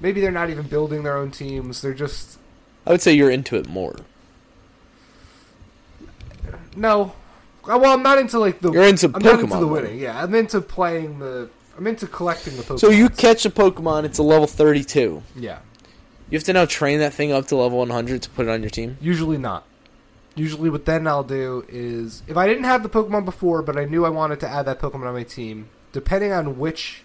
[0.00, 2.38] maybe they're not even building their own teams they're just
[2.86, 3.96] I would say you're into it more.
[6.76, 7.12] no
[7.66, 10.34] well i'm not into like the You're into i'm not into the winning yeah i'm
[10.34, 14.22] into playing the i'm into collecting the pokemon So you catch a Pokemon, it's a
[14.22, 15.22] level thirty-two.
[15.36, 15.58] yeah
[16.30, 18.50] You have to now train that thing up to level one hundred to put it
[18.50, 18.96] on your team.
[19.00, 19.64] usually not
[20.36, 23.84] usually what then i'll do is if i didn't have the pokemon before but i
[23.84, 27.02] knew i wanted to add that pokemon on my team depending on which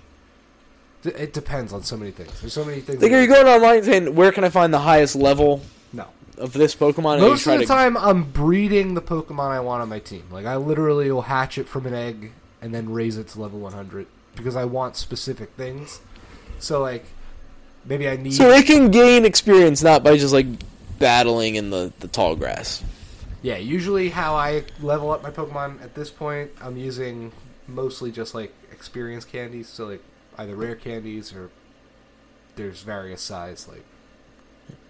[1.03, 3.83] it depends on so many things there's so many things Like, are you going online
[3.83, 5.61] saying where can I find the highest level
[5.93, 6.07] no
[6.37, 7.19] of this Pokemon?
[7.21, 10.23] Most of the to- time, I'm breeding the Pokemon I want on my team.
[10.31, 13.59] Like I literally will hatch it from an egg and then raise it to level
[13.59, 14.07] 100
[14.39, 16.01] because I want specific things.
[16.57, 17.05] So like,
[17.85, 18.33] maybe I need.
[18.33, 20.47] So it can gain experience not by just like
[20.97, 22.83] battling in the, the tall grass.
[23.41, 27.31] yeah, usually how I level up my Pokemon at this point, I'm using
[27.67, 29.69] mostly just like experience candies.
[29.69, 30.03] So like
[30.37, 31.49] either rare candies or
[32.55, 33.85] there's various size like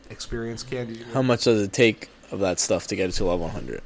[0.10, 1.04] experience candies.
[1.14, 3.82] How much does it take of that stuff to get it to level 100?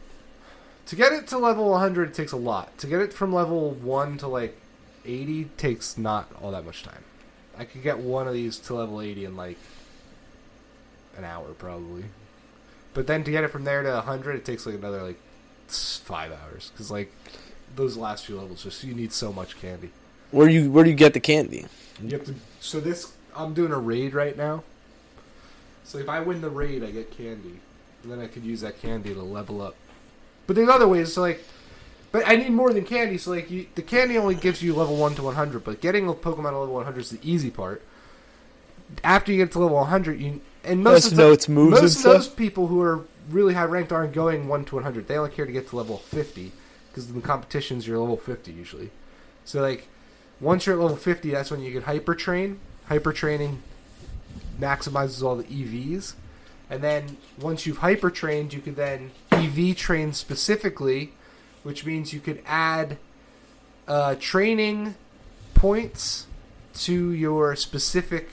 [0.88, 2.78] To get it to level 100 it takes a lot.
[2.78, 4.58] To get it from level 1 to like
[5.06, 7.04] 80 takes not all that much time.
[7.58, 9.58] I could get one of these to level 80 in like
[11.18, 12.06] an hour probably.
[12.94, 15.20] But then to get it from there to 100 it takes like another like
[15.68, 17.12] 5 hours cuz like
[17.76, 19.92] those last few levels just you need so much candy.
[20.32, 21.66] Where do you where do you get the candy?
[22.02, 24.64] You have to so this I'm doing a raid right now.
[25.84, 27.60] So if I win the raid I get candy.
[28.02, 29.76] and then I could use that candy to level up.
[30.46, 31.14] But there's other ways.
[31.14, 31.44] So like,
[32.14, 33.18] but I need more than candy.
[33.18, 36.14] So like, you, the candy only gives you level one to 100, but getting a
[36.14, 37.82] Pokemon to level 100 is the easy part.
[39.04, 42.28] After you get to level 100, you and most of the, moves most of those
[42.30, 45.08] people who are really high ranked aren't going one to 100.
[45.08, 46.52] They only care to get to level 50
[46.88, 48.92] because in the competitions you're level 50 usually.
[49.44, 49.88] So like,
[50.40, 52.60] once you're at level 50, that's when you get hyper train.
[52.86, 53.64] Hyper training
[54.60, 56.14] maximizes all the EVs.
[56.70, 61.14] And then once you've hyper trained, you can then EV train specifically,
[61.64, 62.98] which means you could add
[63.88, 64.96] uh, training
[65.54, 66.28] points
[66.74, 68.30] to your specific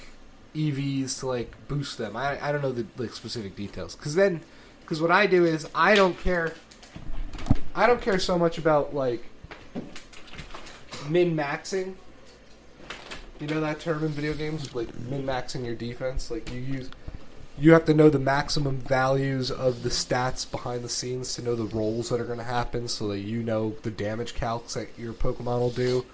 [0.54, 2.16] EVs to like boost them.
[2.16, 4.40] I, I don't know the like specific details because then
[4.80, 6.54] because what I do is I don't care.
[7.74, 9.24] I don't care so much about like
[11.08, 11.94] min maxing.
[13.38, 16.30] You know that term in video games, like min maxing your defense.
[16.30, 16.90] Like you use,
[17.60, 21.54] you have to know the maximum values of the stats behind the scenes to know
[21.54, 24.88] the rolls that are going to happen, so that you know the damage calcs that
[24.98, 26.04] your Pokemon will do.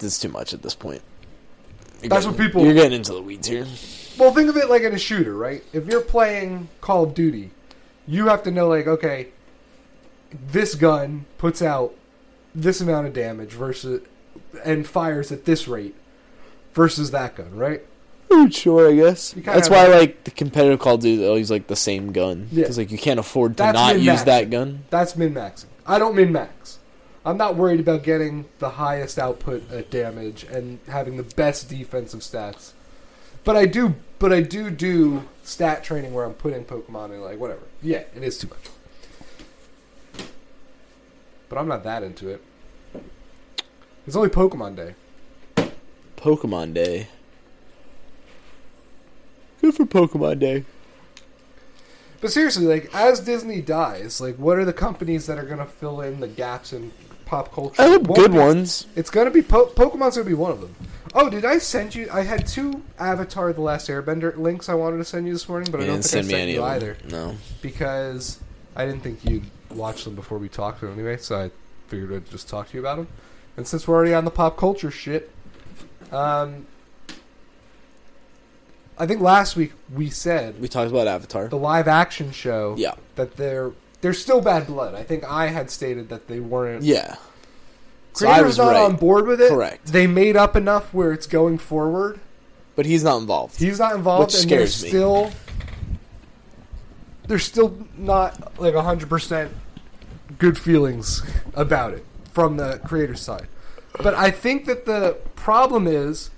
[0.00, 1.02] It's too much at this point.
[2.02, 3.66] You're That's getting- what people- You're getting into the weeds here.
[4.18, 5.62] Well, think of it like in a shooter, right?
[5.72, 7.50] If you're playing Call of Duty,
[8.06, 9.28] you have to know, like, okay,
[10.50, 11.94] this gun puts out
[12.54, 14.02] this amount of damage versus
[14.64, 15.94] and fires at this rate
[16.72, 17.82] versus that gun, right?
[18.34, 19.32] Mm, sure, I guess.
[19.36, 22.48] That's why, like, the competitive Call of Duty, always like the same gun.
[22.50, 22.62] Yeah.
[22.62, 24.22] Because, like, you can't afford to That's not use min-max.
[24.24, 24.84] that gun.
[24.90, 25.66] That's min maxing.
[25.86, 26.78] I don't min max.
[27.24, 32.20] I'm not worried about getting the highest output at damage and having the best defensive
[32.20, 32.72] stats.
[33.44, 37.38] But I do, but I do do stat training where I'm putting Pokemon in like
[37.38, 37.62] whatever.
[37.82, 40.26] Yeah, it is too much.
[41.48, 42.42] But I'm not that into it.
[44.06, 44.94] It's only Pokemon Day.
[46.16, 47.08] Pokemon Day.
[49.64, 50.64] Good for Pokemon Day.
[52.20, 55.64] But seriously, like as Disney dies, like what are the companies that are going to
[55.64, 56.92] fill in the gaps in
[57.24, 57.80] pop culture?
[57.80, 58.86] I hope good be- ones.
[58.94, 60.74] It's gonna be po- Pokemon's gonna be one of them.
[61.14, 62.08] Oh, did I send you?
[62.12, 65.70] I had two Avatar: The Last Airbender links I wanted to send you this morning,
[65.72, 66.98] but You I don't think send I me sent any you of either.
[67.08, 67.34] No.
[67.62, 68.40] because
[68.76, 71.16] I didn't think you'd watch them before we talked to them anyway.
[71.16, 71.50] So I
[71.88, 73.08] figured I'd just talk to you about them.
[73.56, 75.30] And since we're already on the pop culture shit,
[76.12, 76.66] um,
[78.98, 81.48] I think last week we said We talked about Avatar.
[81.48, 82.94] the live action show Yeah.
[83.16, 84.94] that they're they're still bad blood.
[84.94, 87.16] I think I had stated that they weren't Yeah.
[88.12, 88.82] So I Creator's was not right.
[88.84, 89.48] on board with it.
[89.48, 89.86] Correct.
[89.86, 92.20] They made up enough where it's going forward.
[92.76, 93.56] But he's not involved.
[93.56, 94.88] He's not involved, Which and they're scares me.
[94.90, 95.30] still
[97.26, 99.52] they're still not like hundred percent
[100.38, 101.22] good feelings
[101.54, 103.46] about it from the creator side.
[104.02, 106.30] But I think that the problem is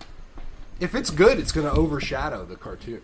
[0.80, 3.02] if it's good, it's going to overshadow the cartoon.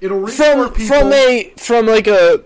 [0.00, 0.86] It'll reach from people.
[0.98, 2.42] from a from like a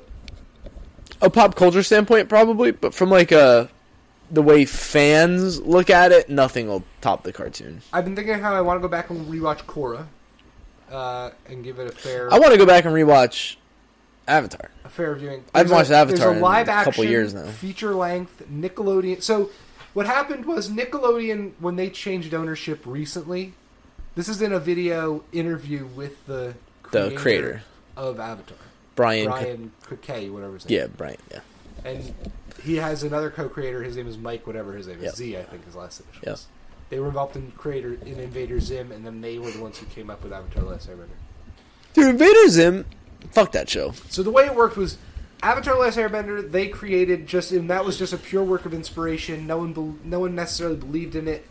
[1.20, 3.68] a pop culture standpoint probably but from like a
[4.30, 8.54] the way fans look at it nothing will top the cartoon I've been thinking how
[8.54, 10.06] I want to go back and rewatch Korra
[10.90, 12.32] uh, and give it a fair.
[12.32, 13.56] i want to go back and rewatch
[14.28, 15.44] avatar a fair viewing.
[15.52, 17.46] I've a- watched Avatar There's a live a couple action years now.
[17.46, 19.22] feature length Nickelodeon.
[19.22, 19.50] So
[19.94, 23.54] what happened was Nickelodeon when they changed ownership recently.
[24.14, 26.54] This is in a video interview with the
[26.90, 27.62] the creator
[27.96, 28.56] of Avatar,
[28.96, 30.78] brian, Brian Coquet, whatever his name.
[30.78, 31.40] yeah brian yeah
[31.84, 32.12] and
[32.62, 33.82] he has another co-creator.
[33.82, 35.04] His name is Mike, whatever his name is.
[35.04, 35.14] Yep.
[35.14, 36.22] Z, I think his last initial.
[36.26, 36.46] Yes.
[36.90, 39.86] They were involved in creator in Invader Zim, and then they were the ones who
[39.86, 41.08] came up with Avatar: Last Airbender.
[41.94, 42.84] dude invader zim
[43.32, 44.98] fuck that show So the way it worked was
[45.42, 46.50] Avatar: Last Airbender.
[46.50, 49.46] They created just, and that was just a pure work of inspiration.
[49.46, 51.46] No one, bel no one necessarily believed in it,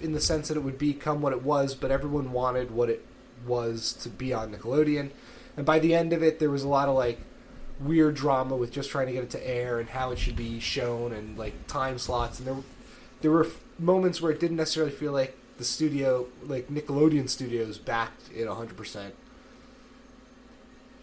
[0.00, 3.04] in the sense that it would become what it was, but everyone wanted what it
[3.46, 5.10] was to be on Nickelodeon.
[5.56, 7.18] And by the end of it, there was a lot of like
[7.78, 10.58] weird drama with just trying to get it to air and how it should be
[10.58, 12.38] shown and like time slots.
[12.38, 12.56] And there,
[13.20, 18.30] there were moments where it didn't necessarily feel like the studio, like Nickelodeon Studios, backed
[18.34, 19.14] it hundred percent.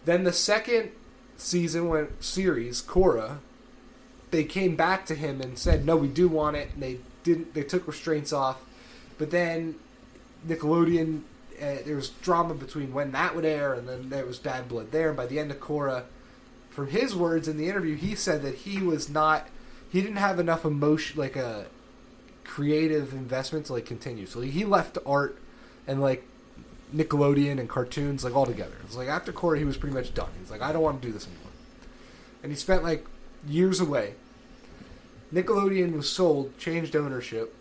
[0.04, 0.90] Then the second
[1.36, 3.38] season when series Korra,
[4.30, 7.54] they came back to him and said, "No, we do want it." And they didn't.
[7.54, 8.62] They took restraints off,
[9.18, 9.76] but then
[10.46, 11.22] Nickelodeon.
[11.54, 14.90] Uh, there was drama between when that would air, and then there was bad blood
[14.90, 15.08] there.
[15.08, 16.02] And by the end of Korra,
[16.68, 19.48] from his words in the interview, he said that he was not.
[19.88, 21.66] He didn't have enough emotion, like a
[22.42, 24.26] creative investment to like continue.
[24.26, 25.38] So he left art
[25.86, 26.24] and like
[26.94, 28.76] Nickelodeon and cartoons like all together.
[28.84, 30.30] It's like after Korra, he was pretty much done.
[30.38, 31.52] He's like, I don't want to do this anymore.
[32.42, 33.06] And he spent like
[33.46, 34.14] years away.
[35.32, 37.54] Nickelodeon was sold, changed ownership.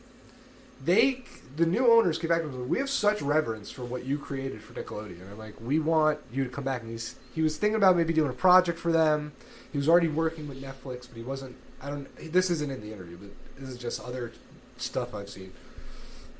[0.83, 1.23] they
[1.55, 4.17] the new owners came back and was like, we have such reverence for what you
[4.17, 6.81] created for Nickelodeon, and like we want you to come back.
[6.81, 9.33] And he's he was thinking about maybe doing a project for them.
[9.71, 11.55] He was already working with Netflix, but he wasn't.
[11.81, 12.33] I don't.
[12.33, 13.29] This isn't in the interview, but
[13.59, 14.31] this is just other
[14.77, 15.53] stuff I've seen.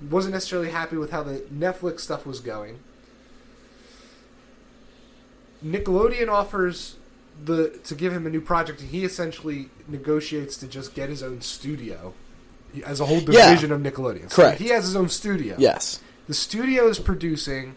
[0.09, 2.79] Wasn't necessarily happy with how the Netflix stuff was going.
[5.63, 6.95] Nickelodeon offers
[7.43, 11.23] the to give him a new project, and he essentially negotiates to just get his
[11.23, 12.13] own studio
[12.85, 13.49] as a whole Yeah.
[13.49, 14.29] division of Nickelodeon.
[14.29, 14.59] So Correct.
[14.59, 15.55] he has his own studio.
[15.57, 15.99] Yes.
[16.27, 17.75] The studio is producing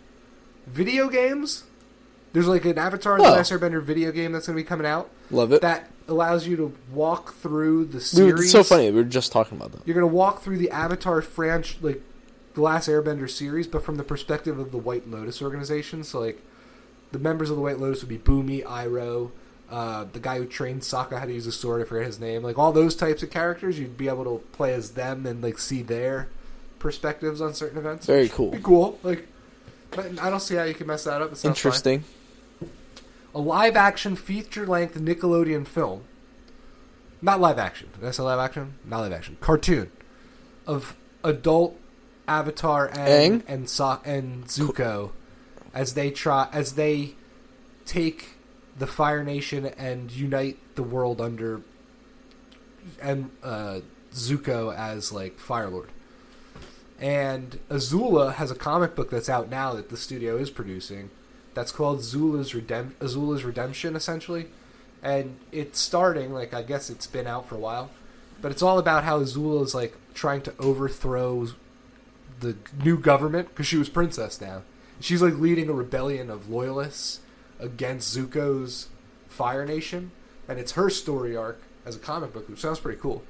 [0.66, 1.64] video games.
[2.32, 3.22] There's like an Avatar: oh.
[3.22, 3.32] The Oh.
[3.32, 5.62] Last Airbender video game that's going to be coming out Love it.
[5.62, 8.42] that allows you to walk through the series.
[8.42, 8.90] it's so funny.
[8.90, 9.86] We were just talking about that.
[9.86, 12.02] You're going to walk through the Avatar franchise, like
[12.54, 16.04] the Last Airbender series, but from the perspective of the White Lotus organization.
[16.04, 16.40] So like
[17.12, 19.30] the members of the White Lotus would be Bumi, Iroh,
[19.70, 21.82] uh, the guy who trained Sokka how to use a sword.
[21.82, 22.42] I forget his name.
[22.42, 25.58] Like all those types of characters, you'd be able to play as them and like
[25.58, 26.28] see their
[26.78, 28.06] perspectives on certain events.
[28.06, 28.52] Very cool.
[28.52, 28.98] Be cool.
[29.02, 29.26] Like
[29.96, 31.32] I don't see how you can mess that up.
[31.44, 32.00] Interesting.
[32.00, 32.10] fine.
[33.34, 36.04] A live action feature length Nickelodeon film.
[37.20, 37.88] Not live action.
[37.98, 38.74] Did I say live action?
[38.84, 39.36] Not live action.
[39.40, 39.90] Cartoon
[40.66, 41.78] of adult
[42.28, 43.42] Avatar and Aang?
[43.48, 45.12] and so- and Zuko
[45.74, 47.14] as they try as they
[47.84, 48.30] take
[48.78, 51.62] the Fire Nation and unite the world under
[53.00, 53.80] and uh,
[54.12, 55.90] Zuko as like Fire Lord.
[56.98, 61.10] And Azula has a comic book that's out now that the studio is producing.
[61.56, 64.48] That's called Zula's Azula's Redemption, essentially.
[65.02, 67.88] And it's starting, like I guess it's been out for a while,
[68.42, 71.48] but it's all about how Azula is like trying to overthrow
[72.40, 74.64] the new government because she was princess now.
[75.00, 77.20] She's like leading a rebellion of loyalists
[77.58, 78.88] against Zuko's
[79.30, 80.10] Fire Nation,
[80.48, 83.22] and it's her story arc as a comic book, which sounds pretty cool.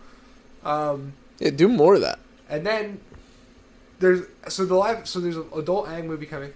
[0.64, 2.18] Um, Yeah, do more of that.
[2.50, 3.00] and then
[4.00, 6.52] there's so the live so there's an adult Aang movie coming,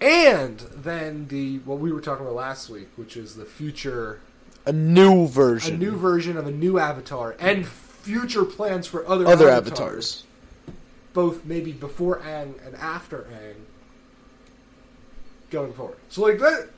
[0.00, 4.20] and then the what we were talking about last week, which is the future
[4.66, 9.26] A new version, a new version of a new Avatar and future plans for other
[9.26, 10.24] other avatars,
[10.66, 10.76] avatars.
[11.12, 13.56] both maybe before Aang and after Aang,
[15.50, 15.96] going forward.
[16.08, 16.68] So like that.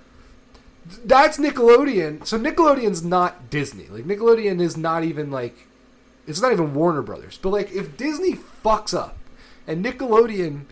[1.04, 2.24] That's Nickelodeon.
[2.24, 3.86] So Nickelodeon's not Disney.
[3.88, 5.66] Like Nickelodeon is not even like
[6.28, 7.38] it's not even Warner Brothers.
[7.42, 9.18] But like if Disney fucks up
[9.66, 10.66] and Nickelodeon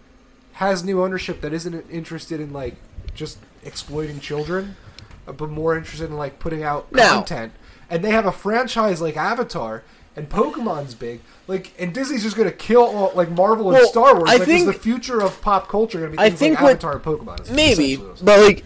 [0.55, 2.77] has new ownership that isn't interested in like
[3.15, 4.77] just exploiting children,
[5.27, 7.53] uh, but more interested in like putting out Now- content,
[7.91, 9.83] and they have a franchise like Avatar
[10.17, 14.15] and Pokemon's big, like, and Disney's just gonna kill all, like Marvel and Well, Star
[14.15, 14.31] Wars.
[14.31, 16.93] I like, think- the future of pop culture gonna be I think like what- Avatar
[16.93, 17.41] and Pokemon?
[17.43, 18.65] Is Maybe, what but like,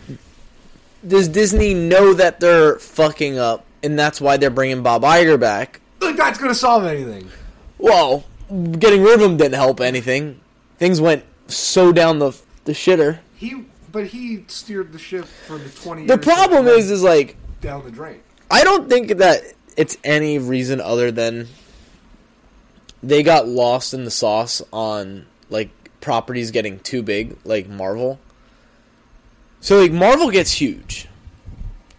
[1.06, 5.80] does Disney know that they're fucking up, and that's why they're bringing Bob Iger back?
[6.00, 7.28] like that's gonna solve anything.
[7.78, 8.24] Well,
[8.78, 10.40] getting rid of him didn't help anything.
[10.78, 13.18] Things went so down the the shitter.
[13.34, 16.06] He, but he steered the ship for the twenty.
[16.06, 18.20] The problem is, is like, down the drain.
[18.50, 19.42] I don't think that
[19.76, 21.48] it's any reason other than
[23.02, 25.70] they got lost in the sauce on like
[26.00, 28.18] properties getting too big, like Marvel.
[29.60, 31.08] So like Marvel gets huge,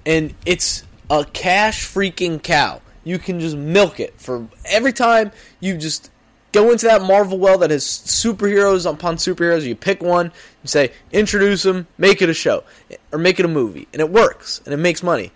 [0.06, 2.82] and it's a cash freaking cow.
[3.04, 6.12] You can just milk it for every time you just
[6.52, 9.64] go into that Marvel well that has superheroes upon superheroes.
[9.64, 10.28] You pick one,
[10.64, 12.64] you say introduce them, make it a show
[13.12, 15.32] or make it a movie, and it works and it makes money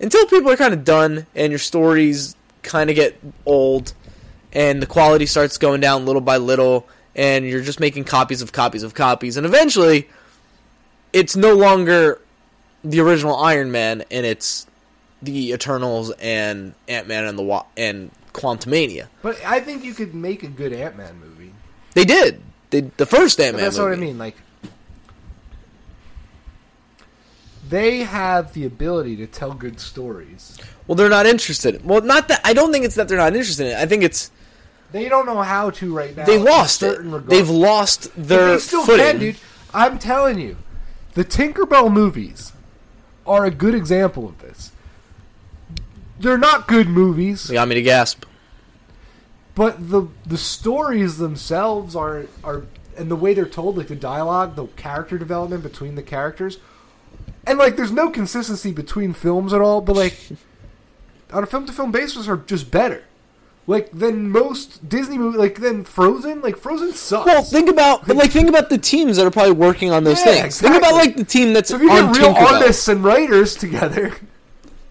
[0.00, 3.94] until people are kind of done and your stories kind of get old
[4.52, 8.52] and the quality starts going down little by little and you're just making copies of
[8.52, 10.08] copies of copies and eventually
[11.12, 12.20] it's no longer
[12.84, 14.66] the original Iron Man and it's
[15.22, 19.08] the Eternals and Ant-Man and the Wa- and Quantumania.
[19.22, 21.52] But I think you could make a good Ant Man movie.
[21.94, 22.40] They did.
[22.70, 23.64] They, the first Ant-Man movie.
[23.64, 24.16] That's what I mean.
[24.16, 24.36] Like,
[27.68, 30.58] they have the ability to tell good stories.
[30.86, 31.84] Well, they're not interested.
[31.84, 33.76] Well, not that I don't think it's that they're not interested in it.
[33.76, 34.30] I think it's
[34.90, 36.24] They don't know how to right now.
[36.24, 36.98] they lost it.
[37.00, 37.26] regards.
[37.26, 39.04] They've lost But their they still footing.
[39.06, 39.36] can, dude.
[39.72, 40.56] I'm telling you,
[41.14, 42.52] the Tinkerbell movies
[43.26, 44.71] are a good example of this.
[46.22, 48.24] They're not good movies, You got me to gasp.
[49.54, 52.64] but the the stories themselves are are
[52.96, 56.58] and the way they're told, like the dialogue, the character development between the characters,
[57.46, 59.80] and like there's no consistency between films at all.
[59.80, 60.16] But like
[61.32, 63.04] on a film to film basis, are just better.
[63.66, 66.40] Like than most Disney movies, like than Frozen.
[66.42, 67.26] Like Frozen sucks.
[67.26, 70.42] Well, think about like think about the teams that are probably working on those Yeah,
[70.42, 70.60] things.
[70.60, 72.52] Think about like the team that's so if you on get real Tinkerbell.
[72.54, 74.12] artists and writers together,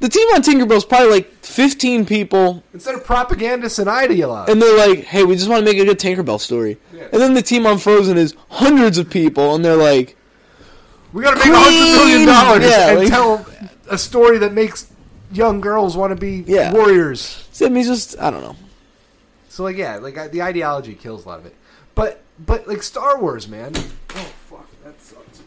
[0.02, 4.49] The team on Tinkerbell's probably like 15 people, Instead of propagandists and ideologues.
[4.49, 7.04] and they're like, "Hey, we just want to make a good Tinkerbell story." Yeah.
[7.14, 10.18] And then the team on Frozen is hundreds of people, and they're like,
[11.14, 11.95] we gotta make a hundred Queen!
[11.95, 13.45] million dollars Yeah, and like- tell
[13.89, 14.88] a story that makes
[15.32, 16.72] young girls want to be Yeah.
[16.74, 17.47] warriors.
[17.64, 18.56] "I mean, just I don't know."
[19.49, 21.54] So like yeah, like the ideology kills a lot of it.
[21.93, 23.74] But but like Star Wars, man.
[23.76, 25.41] Oh fuck, that sucks.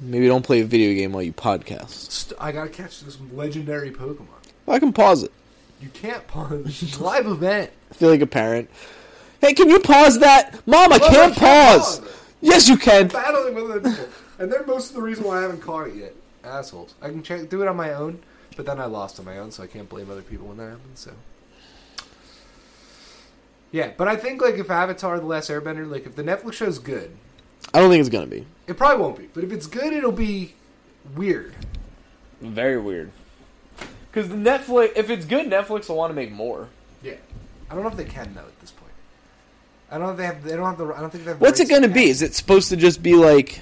[0.00, 1.90] Maybe don't play a video game while you podcast.
[2.10, 4.26] St- I gotta catch this legendary Pokemon.
[4.66, 5.32] I can pause it.
[5.80, 6.82] You can't pause.
[6.82, 7.70] It's a live event.
[7.90, 8.70] I feel like a parent.
[9.40, 10.92] Hey, can you pause that, Mom?
[10.92, 11.98] I Mom, can't can't pause.
[12.00, 12.16] pause.
[12.40, 13.08] Yes, you can.
[13.08, 14.06] Battling with other people,
[14.38, 16.14] and they're most of the reason why I haven't caught it yet.
[16.44, 16.94] Assholes.
[17.02, 18.20] I can check, do it on my own,
[18.56, 20.70] but then I lost on my own, so I can't blame other people when that
[20.70, 21.00] happens.
[21.00, 21.12] So.
[23.72, 26.78] Yeah, but I think like if Avatar: The Last Airbender, like if the Netflix show's
[26.78, 27.10] good,
[27.74, 28.46] I don't think it's gonna be.
[28.66, 29.28] it probably won't be.
[29.32, 30.54] But if it's good, it'll be
[31.14, 31.54] weird.
[32.40, 33.10] Very weird.
[34.10, 36.68] Because the Netflix, if it's good, Netflix will want to make more.
[37.02, 37.14] Yeah,
[37.70, 38.92] I don't know if they can though at this point.
[39.90, 40.42] I don't know if they have.
[40.42, 40.86] They don't have the.
[40.94, 41.38] I don't think they have.
[41.38, 42.00] the What's it gonna to be?
[42.06, 42.10] cast.
[42.10, 43.60] Is it supposed to just be like?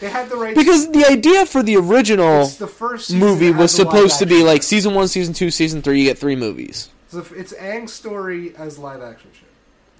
[0.00, 3.78] They had the rights Because the idea for the original the first movie was has
[3.78, 6.00] a live supposed to be like season one, season two, season three.
[6.00, 9.46] You get three movies, So it's Aang's story as live action show.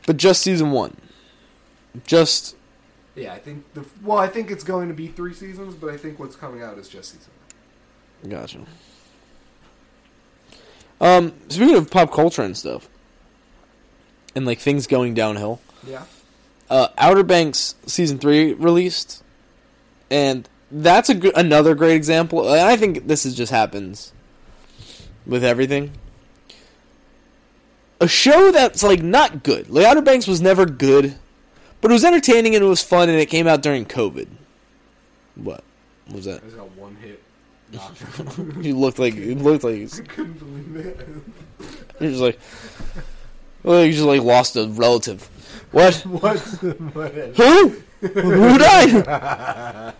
[0.07, 0.95] but just season one.
[2.07, 2.56] Just
[3.17, 5.97] Yeah, I think the well, I think it's going to be three seasons, but I
[5.97, 7.33] think what's coming out is just season.
[8.21, 8.31] one.
[8.31, 8.61] gotcha.
[11.01, 12.89] Um, speaking of pop culture and stuff,
[14.35, 15.61] and like things going downhill.
[15.87, 16.05] Yeah,
[16.69, 19.25] uh, Outer Banks season three released,
[20.11, 22.47] and that's a another great example.
[22.53, 24.13] And I think this is just happens
[25.27, 25.93] with everything.
[27.99, 29.71] A show that's like not good.
[29.71, 31.17] Like Outer Banks was never good,
[31.87, 34.27] but it was entertaining and it was fun, and it came out during COVID.
[35.37, 35.63] What
[36.07, 36.43] What was that?
[36.43, 37.23] I got one hit.
[38.65, 41.09] You looked like it looked like I couldn't believe it.
[42.01, 42.41] you're just like,
[43.63, 45.23] well, you just like lost a relative.
[45.71, 45.95] What?
[46.07, 46.39] what?
[46.41, 47.69] Who?
[48.01, 49.05] Who died?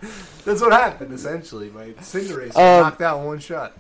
[0.45, 1.71] That's what happened essentially.
[1.71, 3.75] My Cinderace was Um, knocked out one shot.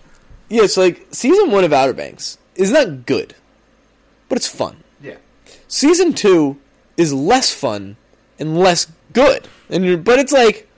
[0.49, 3.35] Yeah, it's like season one of Outer Banks is not good,
[4.29, 4.77] but it's fun.
[5.03, 5.17] Yeah,
[5.67, 6.57] Season two
[6.97, 7.97] is less fun
[8.39, 10.69] and less good, and you're, but it's like,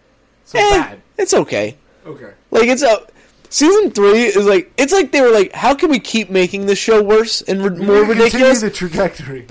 [0.44, 1.02] so eh, bad.
[1.16, 1.76] it's okay.
[2.06, 2.32] Okay.
[2.50, 3.06] Like it's a
[3.50, 6.78] season three is like it's like they were like, how can we keep making this
[6.78, 8.60] show worse and We're more ridiculous?
[8.60, 9.46] the trajectory.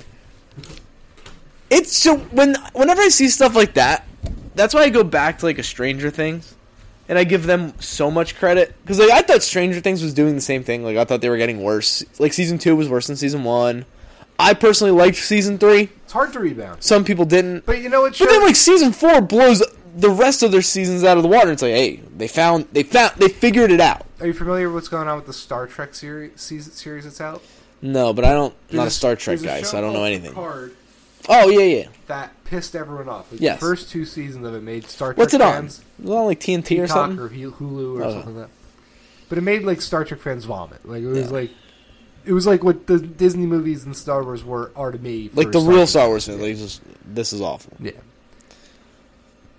[1.70, 4.08] It's so when whenever I see stuff like that,
[4.56, 6.56] that's why I go back to like a Stranger Things,
[7.10, 10.36] and I give them so much credit because like I thought Stranger Things was doing
[10.36, 10.84] the same thing.
[10.84, 12.04] Like I thought they were getting worse.
[12.20, 13.86] Like season two was worse than season one.
[14.40, 15.90] I personally liked season three.
[16.04, 16.84] It's hard to rebound.
[16.84, 17.66] Some people didn't.
[17.66, 18.18] But you know what?
[18.18, 19.64] But then like season four blows
[19.96, 21.52] the rest of their seasons out of the water.
[21.52, 24.06] It's like, hey, they found they found they figured it out.
[24.20, 27.42] Are you familiar with what's going on with the Star Trek series series that's out?
[27.82, 28.54] No, but I don't.
[28.72, 30.32] I'm not a Star Trek guy, so I don't know anything.
[30.32, 30.76] Picard
[31.30, 31.88] Oh yeah, yeah.
[32.08, 33.30] that pissed everyone off.
[33.32, 33.60] Like, Yes.
[33.60, 35.54] The first two seasons of it made Star Trek What's it on?
[35.54, 37.20] fans it on like TNT or something?
[37.20, 38.12] or Hulu or Oh.
[38.14, 38.54] something like that.
[39.30, 40.88] But it made like Star Trek fans vomit.
[40.88, 41.34] Like it was Yeah.
[41.34, 41.52] like
[42.28, 45.30] it was like what the Disney movies and Star Wars were are to me.
[45.34, 47.74] Like the real Star Wars fans, like just this is awful.
[47.80, 47.92] Yeah.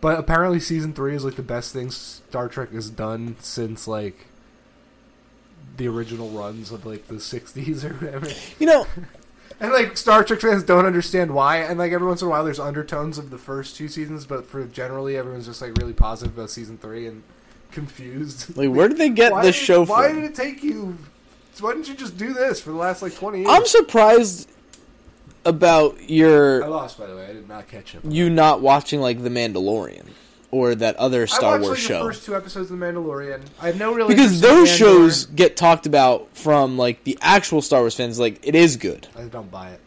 [0.00, 4.26] But apparently, season three is like the best thing Star Trek has done since like
[5.76, 8.28] the original runs of like the '60s or whatever.
[8.60, 8.86] You know,
[9.60, 11.58] And like Star Trek fans don't understand why.
[11.58, 14.46] And like every once in a while, there's undertones of the first two seasons, but
[14.46, 17.24] for generally, everyone's just like really positive about season three and
[17.72, 18.56] confused.
[18.56, 20.20] like where did they get this did- show Why from?
[20.20, 20.96] did it take you?
[21.60, 23.48] Why didn't you just do this for the last like 20 years?
[23.50, 24.48] I'm surprised
[25.44, 26.64] about your.
[26.64, 27.26] I lost, by the way.
[27.26, 28.02] I did not catch him.
[28.10, 30.06] you not watching like The Mandalorian
[30.50, 31.98] or that other I Star watched Wars like, show.
[31.98, 33.42] the first two episodes of The Mandalorian.
[33.60, 37.80] I have no real because those shows get talked about from like the actual Star
[37.80, 38.18] Wars fans.
[38.18, 39.08] Like it is good.
[39.16, 39.80] I don't buy it.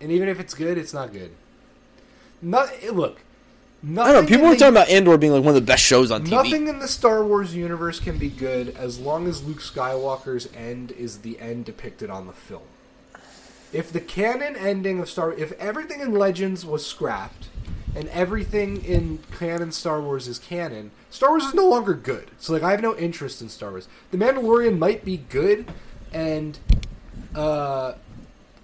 [0.00, 1.30] And even if it's good, it's not good.
[2.42, 2.90] Not eh,
[3.84, 4.06] look.
[4.06, 4.28] I don't know.
[4.28, 6.30] People were the- talking about Andor being like one of the best shows on TV.
[6.30, 10.92] Nothing in the Star Wars universe can be good as long as Luke Skywalker's end
[10.92, 12.62] is the end depicted on the film.
[13.72, 17.48] If the canon ending of Star if everything in Legends was scrapped
[17.94, 22.30] and everything in canon Star Wars is canon, Star Wars is no longer good.
[22.38, 23.86] So like I have no interest in Star Wars.
[24.10, 25.66] The Mandalorian might be good
[26.12, 26.58] and
[27.34, 27.94] uh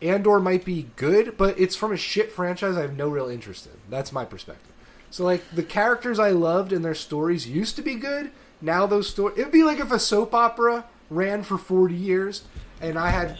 [0.03, 3.67] Andor might be good, but it's from a shit franchise I have no real interest
[3.67, 3.73] in.
[3.89, 4.66] That's my perspective.
[5.11, 8.31] So like the characters I loved and their stories used to be good.
[8.61, 12.43] Now those stories it'd be like if a soap opera ran for 40 years
[12.81, 13.39] and I had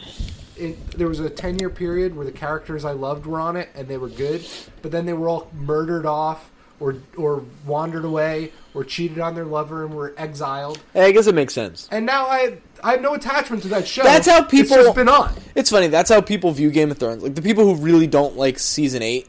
[0.55, 3.69] it, there was a 10 year period where the characters I loved were on it
[3.75, 4.45] and they were good,
[4.81, 6.49] but then they were all murdered off
[6.79, 10.79] or or wandered away or cheated on their lover and were exiled.
[10.93, 11.87] Hey, I guess it makes sense.
[11.91, 14.03] And now I I have no attachment to that show.
[14.03, 15.33] That's how It's people- just been on.
[15.55, 15.87] It's funny.
[15.87, 17.23] That's how people view Game of Thrones.
[17.23, 19.27] Like the people who really don't like season eight,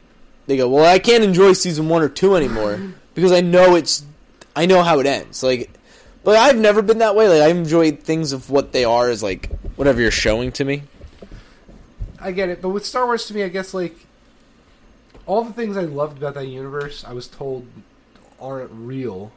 [0.48, 2.80] they go, "Well, I can't enjoy season one or two anymore
[3.14, 4.04] because I know it's,
[4.56, 5.70] I know how it ends." Like,
[6.24, 7.28] but I've never been that way.
[7.28, 10.82] Like I enjoy things of what they are as like whatever you're showing to me.
[12.20, 13.94] I get it, but with Star Wars to me, I guess like
[15.26, 17.66] all the things I loved about that universe, I was told
[18.40, 19.30] aren't real,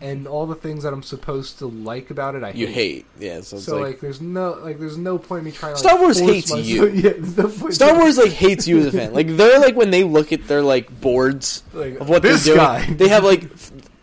[0.00, 2.74] and all the things that I'm supposed to like about it, I You hate.
[2.74, 3.40] hate, yeah.
[3.42, 5.78] So So like, like, there's no like, there's no point in me trying to.
[5.78, 6.86] Star like, Wars hates myself- you.
[6.94, 9.12] Yeah, no Star Wars like hates you as a fan.
[9.12, 12.56] Like they're like when they look at their like boards Like, of what they're doing,
[12.56, 12.86] guy.
[12.94, 13.44] they have like,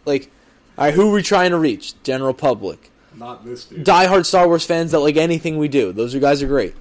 [0.06, 0.30] like,
[0.78, 2.02] all right, who are we trying to reach?
[2.04, 2.92] General public.
[3.16, 3.84] Not this dude.
[3.84, 5.92] diehard Star Wars fans that like anything we do.
[5.92, 6.76] Those are guys are great.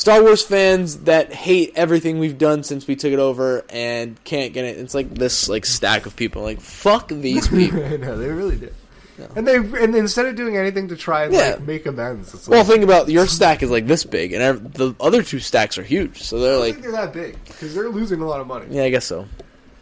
[0.00, 4.54] Star Wars fans that hate everything we've done since we took it over and can't
[4.54, 4.78] get it.
[4.78, 6.40] It's like this like stack of people.
[6.40, 7.84] Like fuck these people.
[7.84, 8.74] I know they really did.
[9.18, 9.26] Yeah.
[9.36, 11.50] And they and instead of doing anything to try and Yeah.
[11.50, 14.72] like make amends, it's well, like, think about your stack is like this big, and
[14.72, 16.22] the other two stacks are huge.
[16.22, 18.64] So they're don't like, think they're that big because they're losing a lot of money.
[18.70, 19.26] yeah, I guess so.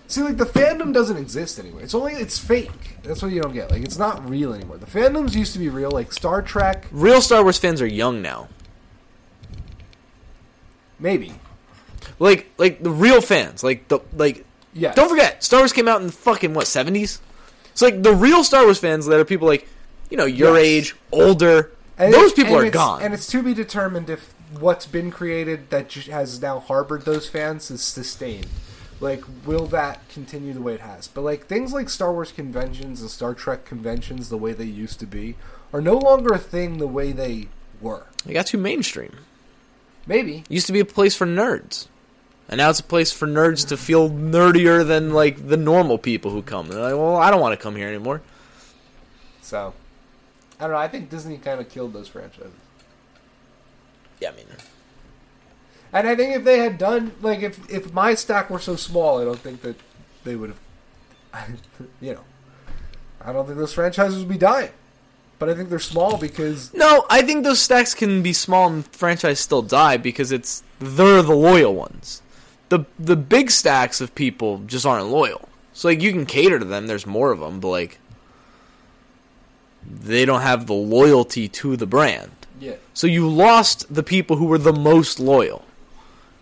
[0.08, 1.82] See, like the fandom doesn't exist anymore.
[1.82, 2.96] It's only it's fake.
[3.04, 3.70] That's what you don't get.
[3.70, 4.78] Like it's not real anymore.
[4.78, 5.92] The fandoms used to be real.
[5.92, 8.48] Like Star Trek, Real Star Wars fans are young now.
[10.98, 11.32] Maybe.
[12.18, 13.62] Like like the real fans.
[13.62, 14.44] Like the like
[14.74, 14.92] Yeah.
[14.94, 17.20] Don't forget, Star Wars came out in the fucking what seventies.
[17.72, 19.68] It's like the real Star Wars fans that are people like,
[20.10, 20.66] you know, your Yes.
[20.66, 21.70] age, older.
[21.96, 23.02] And those it- people are gone.
[23.02, 27.70] and it's to be determined if what's been created that has now harbored those fans
[27.70, 28.46] is sustained.
[29.00, 31.06] Like, will that continue the way it has?
[31.06, 34.98] But like things like Star Wars conventions and Star Trek conventions, the way they used
[35.00, 35.36] to be,
[35.72, 37.48] are no longer a thing the way they
[37.80, 38.06] were.
[38.24, 39.12] They got too mainstream.
[40.08, 40.42] Maybe.
[40.48, 41.86] Used to be a place for nerds.
[42.48, 46.30] And now it's a place for nerds to feel nerdier than like the normal people
[46.30, 46.68] who come.
[46.68, 48.22] They're like, well, I don't want to come here anymore.
[49.42, 49.74] So,
[50.58, 50.78] I don't know.
[50.78, 52.52] I think Disney kind of killed those franchises.
[54.18, 54.46] Yeah, I mean,
[55.92, 59.20] And I think if they had done like if if my stack were so small,
[59.20, 59.76] I don't think that
[60.24, 61.60] they would have.
[62.00, 62.24] You know,
[63.20, 64.70] I don't think those franchises would be dying.
[65.38, 68.84] But I think they're small because no, I think those stacks can be small and
[68.88, 72.22] franchise still die because it's they're the loyal ones.
[72.70, 75.48] The the big stacks of people just aren't loyal.
[75.72, 76.86] So like you can cater to them.
[76.88, 77.98] There's more of them, but like
[79.88, 82.30] they don't have the loyalty to the brand.
[82.60, 85.64] yeah, So you lost the people who were the most loyal.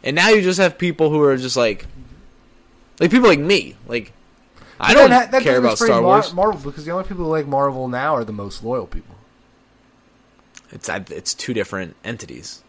[0.02, 1.86] And now you just have people who are just like
[2.98, 3.76] like people like me.
[3.86, 4.12] Like
[4.78, 6.32] I don't That- that care about Star Mar- Wars.
[6.34, 9.14] Marvel because the only people who like Marvel now are the most loyal people.
[10.72, 12.62] It's it's two different entities.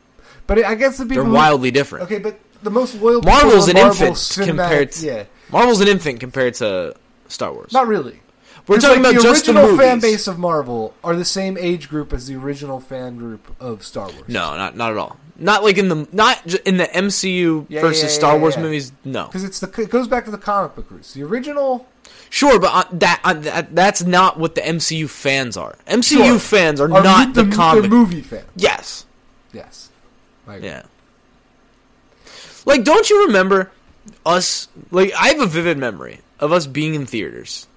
[0.46, 2.06] But I guess the people They're who- wildly different.
[2.06, 5.24] Okay, but the most loyal people Marvel's are an Marvel infant cinematic- compared to yeah,
[5.52, 6.96] Marvel's an infant compared to
[7.28, 7.74] Star Wars.
[7.74, 8.22] not really.
[8.68, 9.80] We're talking like about the the original movies.
[9.80, 13.84] fan base of Marvel are the same age group as the original fan group of
[13.84, 14.28] Star Wars.
[14.28, 15.18] No, not not at all.
[15.40, 18.92] Not like in the not in the MCU Yeah, versus yeah, yeah, Star Wars movies.
[19.06, 21.14] No, because it's the it goes back to the comic book roots.
[21.14, 21.88] The original
[22.30, 25.76] sure, but on that, on that that's not what the MCU fans are.
[25.88, 26.40] MCU Sure.
[26.40, 27.84] fans are are not the, the, comic.
[27.84, 28.48] the movie fans.
[28.56, 29.06] yes,
[29.54, 29.90] Yes,
[30.48, 30.68] I agree.
[30.70, 30.84] yeah.
[32.66, 33.72] Like, don't you remember
[34.26, 34.68] us?
[34.92, 37.68] Like, I have a vivid memory of us being in theaters,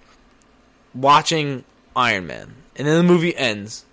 [0.94, 1.64] watching
[1.94, 3.84] Iron Man, and then the movie ends,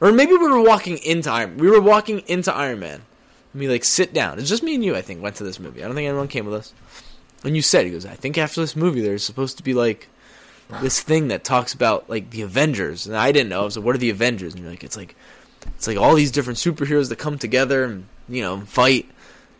[0.00, 1.58] or maybe we were walking into Iron.
[1.58, 3.02] We were walking into Iron Man,
[3.52, 4.38] and we like sit down.
[4.38, 4.96] It's just me and you.
[4.96, 5.82] I think went to this movie.
[5.82, 6.72] I don't think anyone came with us.
[7.44, 10.08] And you said, he goes, I think after this movie, there's supposed to be like
[10.80, 13.66] this thing that talks about like the Avengers, and I didn't know.
[13.66, 14.54] Like, what are the Avengers?
[14.54, 15.14] And you're like, it's like
[15.76, 19.08] it's like all these different superheroes that come together and you know fight.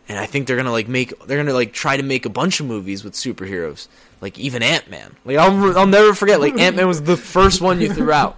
[0.07, 2.59] And I think they're gonna like make they're gonna like try to make a bunch
[2.59, 3.87] of movies with superheroes,
[4.21, 5.15] like even Ant Man.
[5.25, 6.39] Like I'll I'll never forget.
[6.39, 8.37] Like Ant Man was the first one you threw out,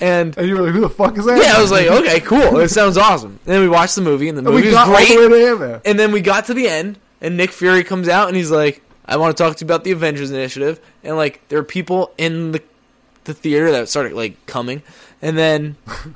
[0.00, 2.20] and And you were like, "Who the fuck is that?" yeah, I was like, okay,
[2.20, 2.58] cool.
[2.58, 3.38] It sounds awesome.
[3.44, 5.08] And then we watched the movie, and the movie was great.
[5.08, 5.80] the way to Ant-Man.
[5.84, 8.82] And then we got to the end, and Nick Fury comes out, and he's like,
[9.06, 12.12] "I want to talk to you about the Avengers Initiative." And like, there are people
[12.18, 12.62] in the
[13.24, 14.82] the theater that started like coming,
[15.22, 15.76] and then.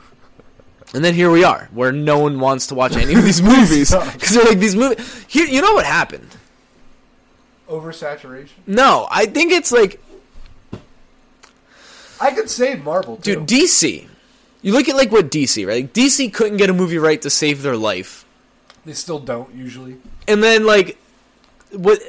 [0.94, 3.90] And then here we are, where no one wants to watch any of these movies
[3.94, 5.22] because they're like these movies.
[5.28, 6.34] Here, you know what happened?
[7.68, 8.50] Oversaturation.
[8.66, 10.00] No, I think it's like,
[12.20, 13.36] I could save Marvel too.
[13.36, 14.06] dude, DC.
[14.62, 15.82] You look at like what DC, right?
[15.84, 18.24] Like, DC couldn't get a movie right to save their life.
[18.84, 19.96] they still don't usually.
[20.26, 20.98] and then like
[21.72, 22.00] what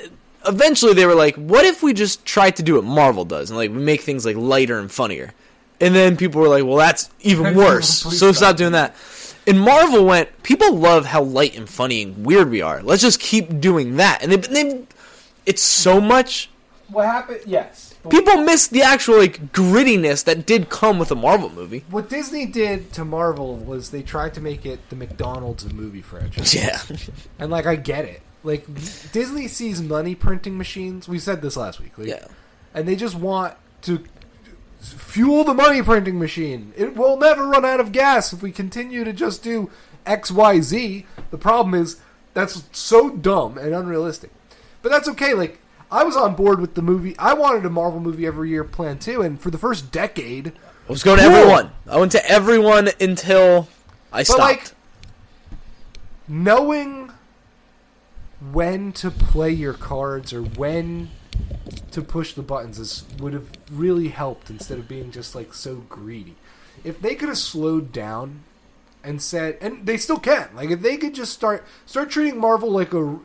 [0.47, 3.57] eventually they were like what if we just tried to do what marvel does and
[3.57, 5.33] like we make things like lighter and funnier
[5.81, 8.35] and then people were like well that's even worse Please so stop.
[8.51, 8.95] stop doing that
[9.45, 13.19] and marvel went people love how light and funny and weird we are let's just
[13.19, 14.85] keep doing that and they, they
[15.45, 16.49] it's so much
[16.89, 17.41] What happened?
[17.45, 17.95] Yes.
[18.09, 21.83] People miss the actual like grittiness that did come with a Marvel movie.
[21.89, 26.01] What Disney did to Marvel was they tried to make it the McDonald's of movie
[26.01, 26.53] franchise.
[26.55, 26.81] Yeah,
[27.39, 28.21] And like I get it.
[28.43, 28.65] Like
[29.11, 31.09] Disney sees money printing machines.
[31.09, 31.97] We said this last week.
[31.97, 32.25] Like, yeah.
[32.73, 34.03] And they just want to
[34.79, 36.73] fuel the money printing machine.
[36.77, 39.69] It will never run out of gas if we continue to just do
[40.05, 41.05] X, Y, Z.
[41.31, 41.97] The problem is
[42.33, 44.31] that's so dumb and unrealistic.
[44.81, 45.33] But that's okay.
[45.33, 45.59] Like
[45.91, 47.17] I was on board with the movie.
[47.17, 49.21] I wanted a Marvel movie every year plan too.
[49.21, 50.53] And for the first decade,
[50.87, 51.33] I was going to Cool.
[51.35, 51.71] everyone.
[51.89, 53.67] I went to everyone until
[54.11, 54.39] I But stopped.
[54.39, 54.71] like
[56.27, 57.11] knowing
[58.51, 61.09] when to play your cards or when
[61.91, 65.75] to push the buttons is would have really helped instead of being just like so
[65.89, 66.35] greedy.
[66.83, 68.43] If they could have slowed down
[69.03, 70.49] and said and they still can.
[70.55, 73.19] Like if they could just start start treating Marvel like a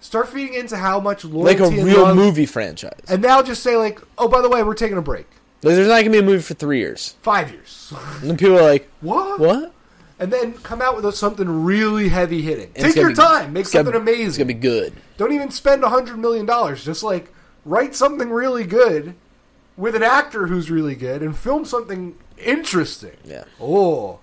[0.00, 3.00] start feeding into how much like loyalty a and real love- movie franchise.
[3.08, 5.26] and now just say like, "Oh, by the way, we're taking a break.
[5.62, 7.16] Like, there's not gonna be a movie for three years.
[7.22, 9.38] 5 years." And then people are like, what?
[9.40, 9.72] "What?"
[10.20, 12.70] and then come out with something really heavy hitting.
[12.76, 14.26] And Take your be- time, make it's gonna- something amazing.
[14.26, 14.92] It's gonna be good.
[15.16, 16.84] Don't even spend a hundred million dollars.
[16.84, 17.32] Just like
[17.64, 19.14] write something really good
[19.76, 23.16] with an actor who's really good and film something interesting.
[23.24, 23.44] Yeah.
[23.60, 24.18] Oh,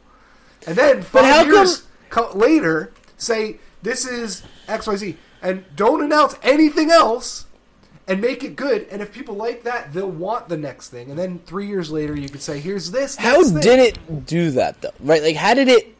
[0.67, 6.35] and then five years co- later, say this is X Y Z, and don't announce
[6.43, 7.45] anything else.
[8.07, 11.09] And make it good, and if people like that, they'll want the next thing.
[11.09, 13.59] And then three years later, you could say, "Here's this." How thing.
[13.61, 14.91] did it do that though?
[14.99, 15.23] Right?
[15.23, 15.95] Like, how did it?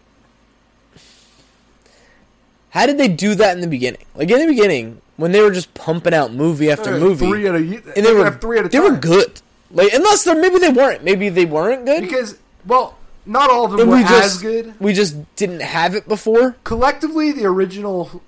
[2.70, 4.04] How did they do that in the beginning?
[4.14, 7.56] Like in the beginning, when they were just pumping out movie after movie, three at
[7.56, 8.94] a, and they were three at a they time.
[8.94, 9.42] were good.
[9.72, 11.04] Like unless they maybe they weren't.
[11.04, 12.02] Maybe they weren't good.
[12.02, 12.38] because
[12.68, 14.74] well, not all of them and were we as good.
[14.80, 16.56] we just didn't have it before.
[16.64, 18.22] collectively the original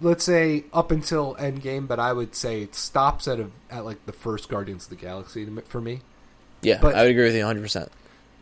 [0.00, 4.04] let's say up until endgame but i would say it stops at a, at like
[4.06, 6.00] the first guardians of the galaxy for me
[6.62, 7.60] Yeah, But- I would agree with you 100.
[7.62, 7.92] percent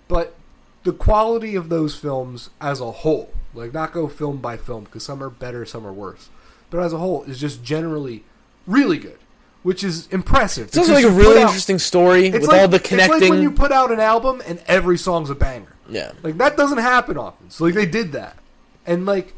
[0.08, 0.34] but
[0.82, 5.04] the quality of those films as a whole like not go film by film because
[5.04, 6.28] some are better some are worse
[6.70, 8.24] but as a whole is just generally
[8.66, 9.18] really good
[9.62, 12.78] which is impressive It's also like a really out- interesting story with like, all the
[12.80, 13.14] connecting.
[13.16, 16.38] it's like when you put out an album and every song's a banger yeah, Like
[16.38, 17.50] that doesn't happen often.
[17.50, 18.38] So like they did that,
[18.86, 19.34] and like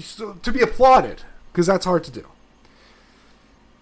[0.00, 1.22] so, to be applauded
[1.52, 2.26] because that's hard to do.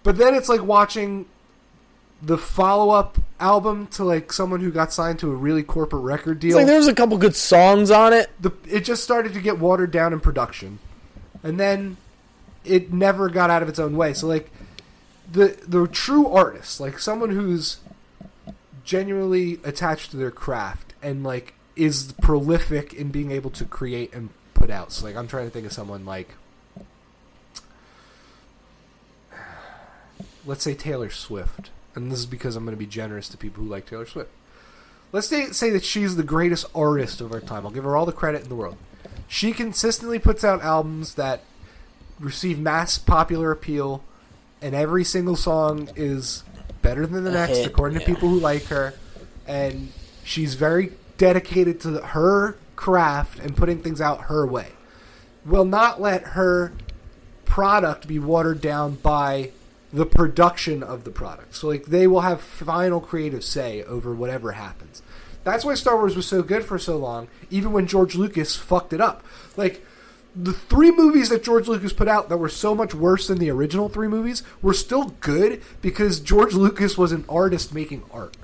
[0.03, 1.25] But then it's like watching
[2.21, 6.41] the follow-up album to like someone who got signed to a really corporate record it's
[6.41, 6.57] deal.
[6.57, 8.31] like there was a couple good songs on it.
[8.41, 10.79] the, it just started to get watered down in production,
[11.43, 11.97] and then
[12.65, 14.13] it never got out of its own way.
[14.13, 14.51] So like
[15.31, 17.77] the the true artist, like someone who's
[18.83, 24.29] genuinely attached to their craft and like is prolific in being able to create and
[24.57, 24.91] put out.
[24.91, 26.29] So like I'm trying to think of someone like
[30.47, 31.69] let's say Taylor Swift.
[31.93, 34.31] And this is because I'm going to be generous to people who like Taylor Swift.
[35.11, 37.65] Let's say, say that she's the greatest artist of our time.
[37.65, 38.77] I'll give her all the credit in the world.
[39.27, 41.41] She consistently puts out albums that
[42.19, 44.03] receive mass popular appeal,
[44.61, 46.43] and every single song is
[46.81, 48.93] better than the next, according to people who like her.
[49.47, 49.91] And
[50.23, 54.69] she's very dedicated to her craft and putting things out her way.
[55.45, 56.71] Will not let her
[57.43, 59.51] product be watered down by
[59.91, 61.55] the production of the product.
[61.55, 65.01] So like they will have final creative say over whatever happens.
[65.43, 68.93] That's why Star Wars was so good for so long, even when George Lucas fucked
[68.93, 69.23] it up.
[69.55, 69.85] Like
[70.35, 73.49] the three movies that George Lucas put out that were so much worse than the
[73.49, 78.35] original three movies were still good because George Lucas was an artist making art.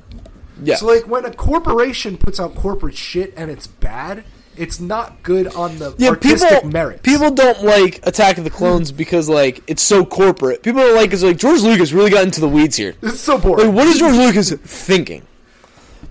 [0.62, 4.24] Yeah, So like when a corporation puts out corporate shit and it's bad,
[4.56, 6.10] it's not good on the yeah.
[6.10, 7.02] artistic People merits.
[7.02, 10.62] people don't like Attack of the Clones because like it's so corporate.
[10.62, 12.94] People are like, is like George Lucas really got into the weeds here.
[13.02, 13.68] it's so boring.
[13.68, 15.26] Like, what is George Lucas thinking?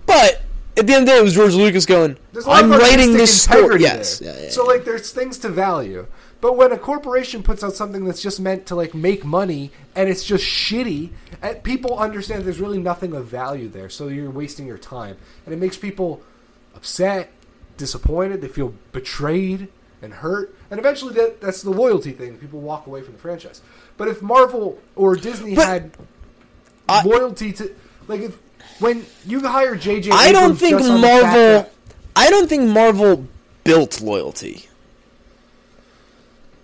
[0.07, 0.43] But
[0.77, 2.71] at the end of the day, it was George Lucas going, There's a lot "I'm
[2.71, 4.35] writing this story." Yes, there.
[4.35, 6.07] yeah, yeah, So like, there's things to value.
[6.43, 10.09] But when a corporation puts out something that's just meant to like make money and
[10.11, 11.11] it's just shitty,
[11.41, 13.89] and people understand there's really nothing of value there.
[13.89, 15.17] So you're wasting your time,
[15.47, 16.21] and it makes people
[16.75, 17.31] upset,
[17.77, 18.41] disappointed.
[18.41, 19.69] They feel betrayed
[20.03, 22.37] and hurt, and eventually that that's the loyalty thing.
[22.39, 23.63] People walk away from the franchise.
[23.97, 25.91] But if Marvel or Disney But had
[26.89, 27.73] I- loyalty to
[28.09, 28.37] like if
[28.81, 31.71] when you hire JJ, I don't think just on the fact Marvel.
[32.17, 33.29] I don't think Marvel
[33.63, 34.67] built loyalty.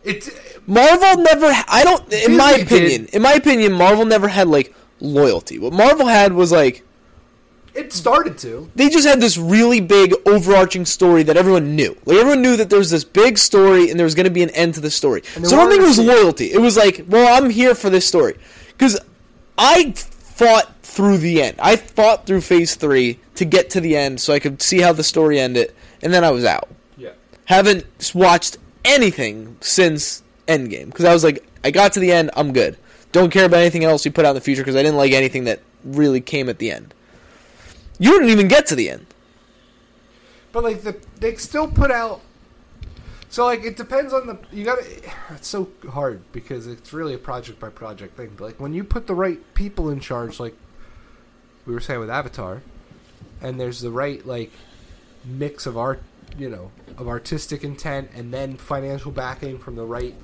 [0.05, 1.47] It uh, Marvel never.
[1.69, 2.13] I don't.
[2.13, 3.15] In my opinion, did.
[3.15, 5.59] in my opinion, Marvel never had like loyalty.
[5.59, 6.85] What Marvel had was like
[7.75, 8.69] it started to.
[8.75, 11.97] they just had this really big overarching story that everyone knew.
[12.05, 14.43] Like everyone knew that there was this big story and there was going to be
[14.43, 15.23] an end to the story.
[15.25, 16.53] So I don't think it was loyalty.
[16.53, 18.37] It was like, well, I'm here for this story
[18.69, 18.99] because
[19.57, 21.57] I fought through the end.
[21.61, 24.93] I fought through phase three to get to the end so I could see how
[24.93, 25.73] the story ended,
[26.03, 26.69] and then I was out.
[26.97, 27.13] Yeah.
[27.45, 32.53] Haven't watched anything since Endgame because I was like, I got to the end, I'm
[32.53, 32.77] good.
[33.13, 35.13] Don't care about anything else you put out in the future because I didn't like
[35.13, 36.95] anything that really came at the end.
[37.99, 39.07] You didn't even get to the end.
[40.53, 42.21] But like the they still put out.
[43.29, 44.79] So like it depends on the you got
[45.31, 48.33] It's so hard because it's really a project by project thing.
[48.37, 50.55] But like when you put the right people in charge, like
[51.67, 52.63] we were saying with Avatar,
[53.41, 54.53] and there's the right like
[55.25, 56.03] mix of art,
[56.37, 60.15] you know, of artistic intent and then financial backing from the right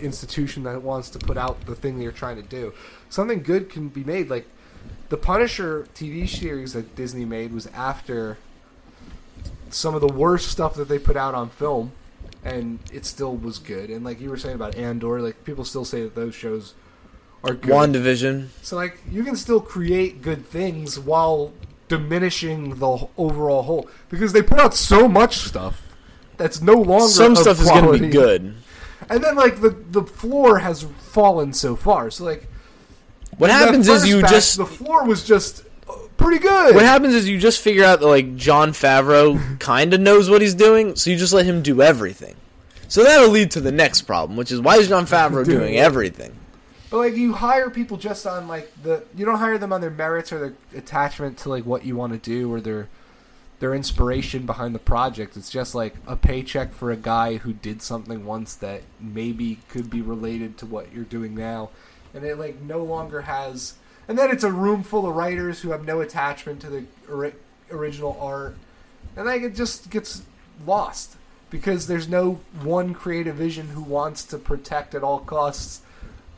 [0.00, 2.72] institution that wants to put out the thing that you're trying to do.
[3.08, 4.28] Something good can be made.
[4.28, 4.46] Like
[5.08, 8.38] the Punisher TV series that Disney made was after
[9.70, 11.92] some of the worst stuff that they put out on film,
[12.44, 13.90] and it still was good.
[13.90, 16.74] And like you were saying about Andor, like people still say that those shows
[17.44, 17.72] are good.
[17.72, 18.48] WandaVision.
[18.62, 21.52] So like you can still create good things while
[21.88, 25.82] diminishing the overall whole because they put out so much stuff
[26.36, 28.54] that's no longer Some stuff is going to be good.
[29.08, 32.10] And then like the the floor has fallen so far.
[32.10, 32.48] So like
[33.38, 36.74] What happens is you batch, just the floor was just uh, pretty good.
[36.74, 40.40] What happens is you just figure out that like Jon Favreau kind of knows what
[40.42, 42.36] he's doing, so you just let him do everything.
[42.88, 46.34] So that'll lead to the next problem, which is why is Jon Favreau doing everything?
[46.90, 49.90] But like you hire people just on like the you don't hire them on their
[49.90, 52.88] merits or their attachment to like what you want to do or their
[53.58, 55.36] their inspiration behind the project.
[55.36, 59.90] It's just like a paycheck for a guy who did something once that maybe could
[59.90, 61.70] be related to what you're doing now.
[62.14, 63.74] And it like no longer has
[64.08, 67.34] and then it's a room full of writers who have no attachment to the ori-
[67.70, 68.56] original art.
[69.16, 70.22] And like it just gets
[70.64, 71.16] lost
[71.50, 75.80] because there's no one creative vision who wants to protect at all costs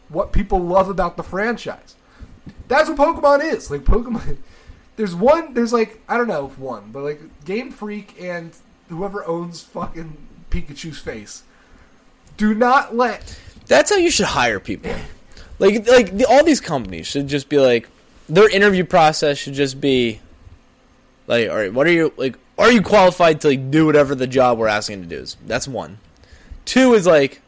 [0.08, 1.96] what people love about the franchise.
[2.68, 3.70] That's what Pokemon is.
[3.70, 4.38] Like Pokemon
[4.96, 8.52] there's one there's like I don't know if one, but like Game Freak and
[8.88, 10.16] whoever owns fucking
[10.50, 11.44] Pikachu's face.
[12.36, 14.94] Do not let That's how you should hire people.
[15.58, 17.88] Like like the, all these companies should just be like
[18.28, 20.20] their interview process should just be
[21.26, 24.26] like all right, what are you like are you qualified to like do whatever the
[24.26, 25.36] job we're asking to do is?
[25.46, 25.98] That's one.
[26.64, 27.40] Two is like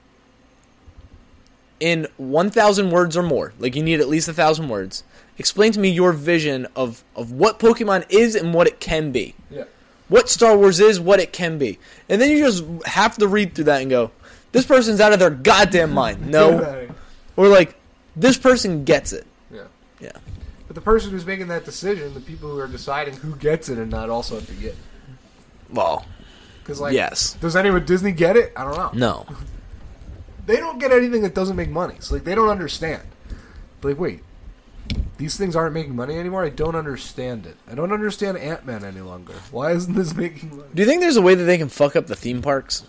[1.81, 3.53] in 1000 words or more.
[3.59, 5.03] Like you need at least a 1000 words.
[5.39, 9.35] Explain to me your vision of of what Pokemon is and what it can be.
[9.51, 9.65] Yeah.
[10.09, 11.79] What Star Wars is, what it can be.
[12.09, 14.11] And then you just have to read through that and go,
[14.53, 16.27] this person's out of their goddamn mind.
[16.31, 16.89] No.
[17.37, 17.77] Or like,
[18.17, 19.25] this person gets it.
[19.53, 19.63] Yeah.
[20.01, 20.11] Yeah.
[20.67, 23.79] But the person who's making that decision, the people who are deciding who gets it
[23.79, 24.77] and not also have to get it.
[25.71, 26.05] Well,
[26.63, 27.35] Because like yes.
[27.41, 28.53] does anyone at Disney get it?
[28.57, 28.91] I don't know.
[28.95, 29.27] No.
[30.51, 31.95] They don't get anything that doesn't make money.
[32.01, 33.03] So like they don't understand.
[33.83, 34.23] Like wait,
[35.17, 36.45] these things aren't making money anymore.
[36.45, 37.57] I don't understand it.
[37.71, 39.35] I don't understand Ant Man any longer.
[39.51, 40.69] Why isn't this making money?
[40.75, 42.85] Do you think there's a way that they can fuck up the theme parks?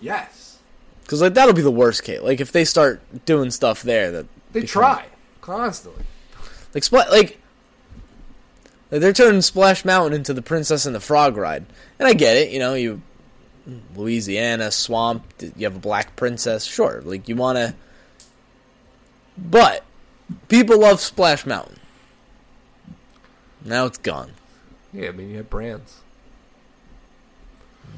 [0.00, 0.58] Yes,
[1.02, 2.20] Because like that'll be the worst case.
[2.22, 5.04] Like if they start doing stuff there that they becomes- try
[5.40, 6.04] constantly.
[6.74, 7.36] like like.
[8.90, 11.64] Like they're turning Splash Mountain into the Princess and the Frog ride,
[12.00, 12.50] and I get it.
[12.50, 13.02] You know, you
[13.94, 15.24] Louisiana swamp,
[15.56, 16.64] you have a black princess.
[16.64, 17.74] Sure, like you want to,
[19.36, 19.84] but
[20.48, 21.78] people love Splash Mountain.
[23.64, 24.32] Now it's gone.
[24.92, 26.00] Yeah, I mean you have brands.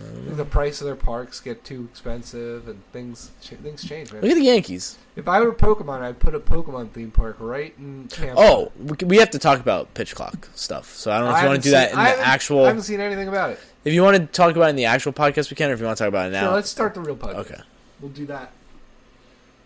[0.00, 4.22] I the price of their parks get too expensive and things things change, man.
[4.22, 4.98] Look at the Yankees.
[5.16, 8.40] If I were Pokemon, I'd put a Pokemon theme park right in Tampa.
[8.40, 8.72] Oh,
[9.04, 10.94] we have to talk about pitch clock stuff.
[10.94, 12.64] So I don't know if you want to do that in I the actual.
[12.64, 13.60] I haven't seen anything about it.
[13.84, 15.70] If you want to talk about it in the actual podcast, we can.
[15.70, 17.34] Or if you want to talk about it So now, let's start the real podcast.
[17.36, 17.60] okay.
[18.00, 18.52] We'll do that.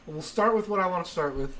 [0.06, 1.56] We'll start with what I want to start with.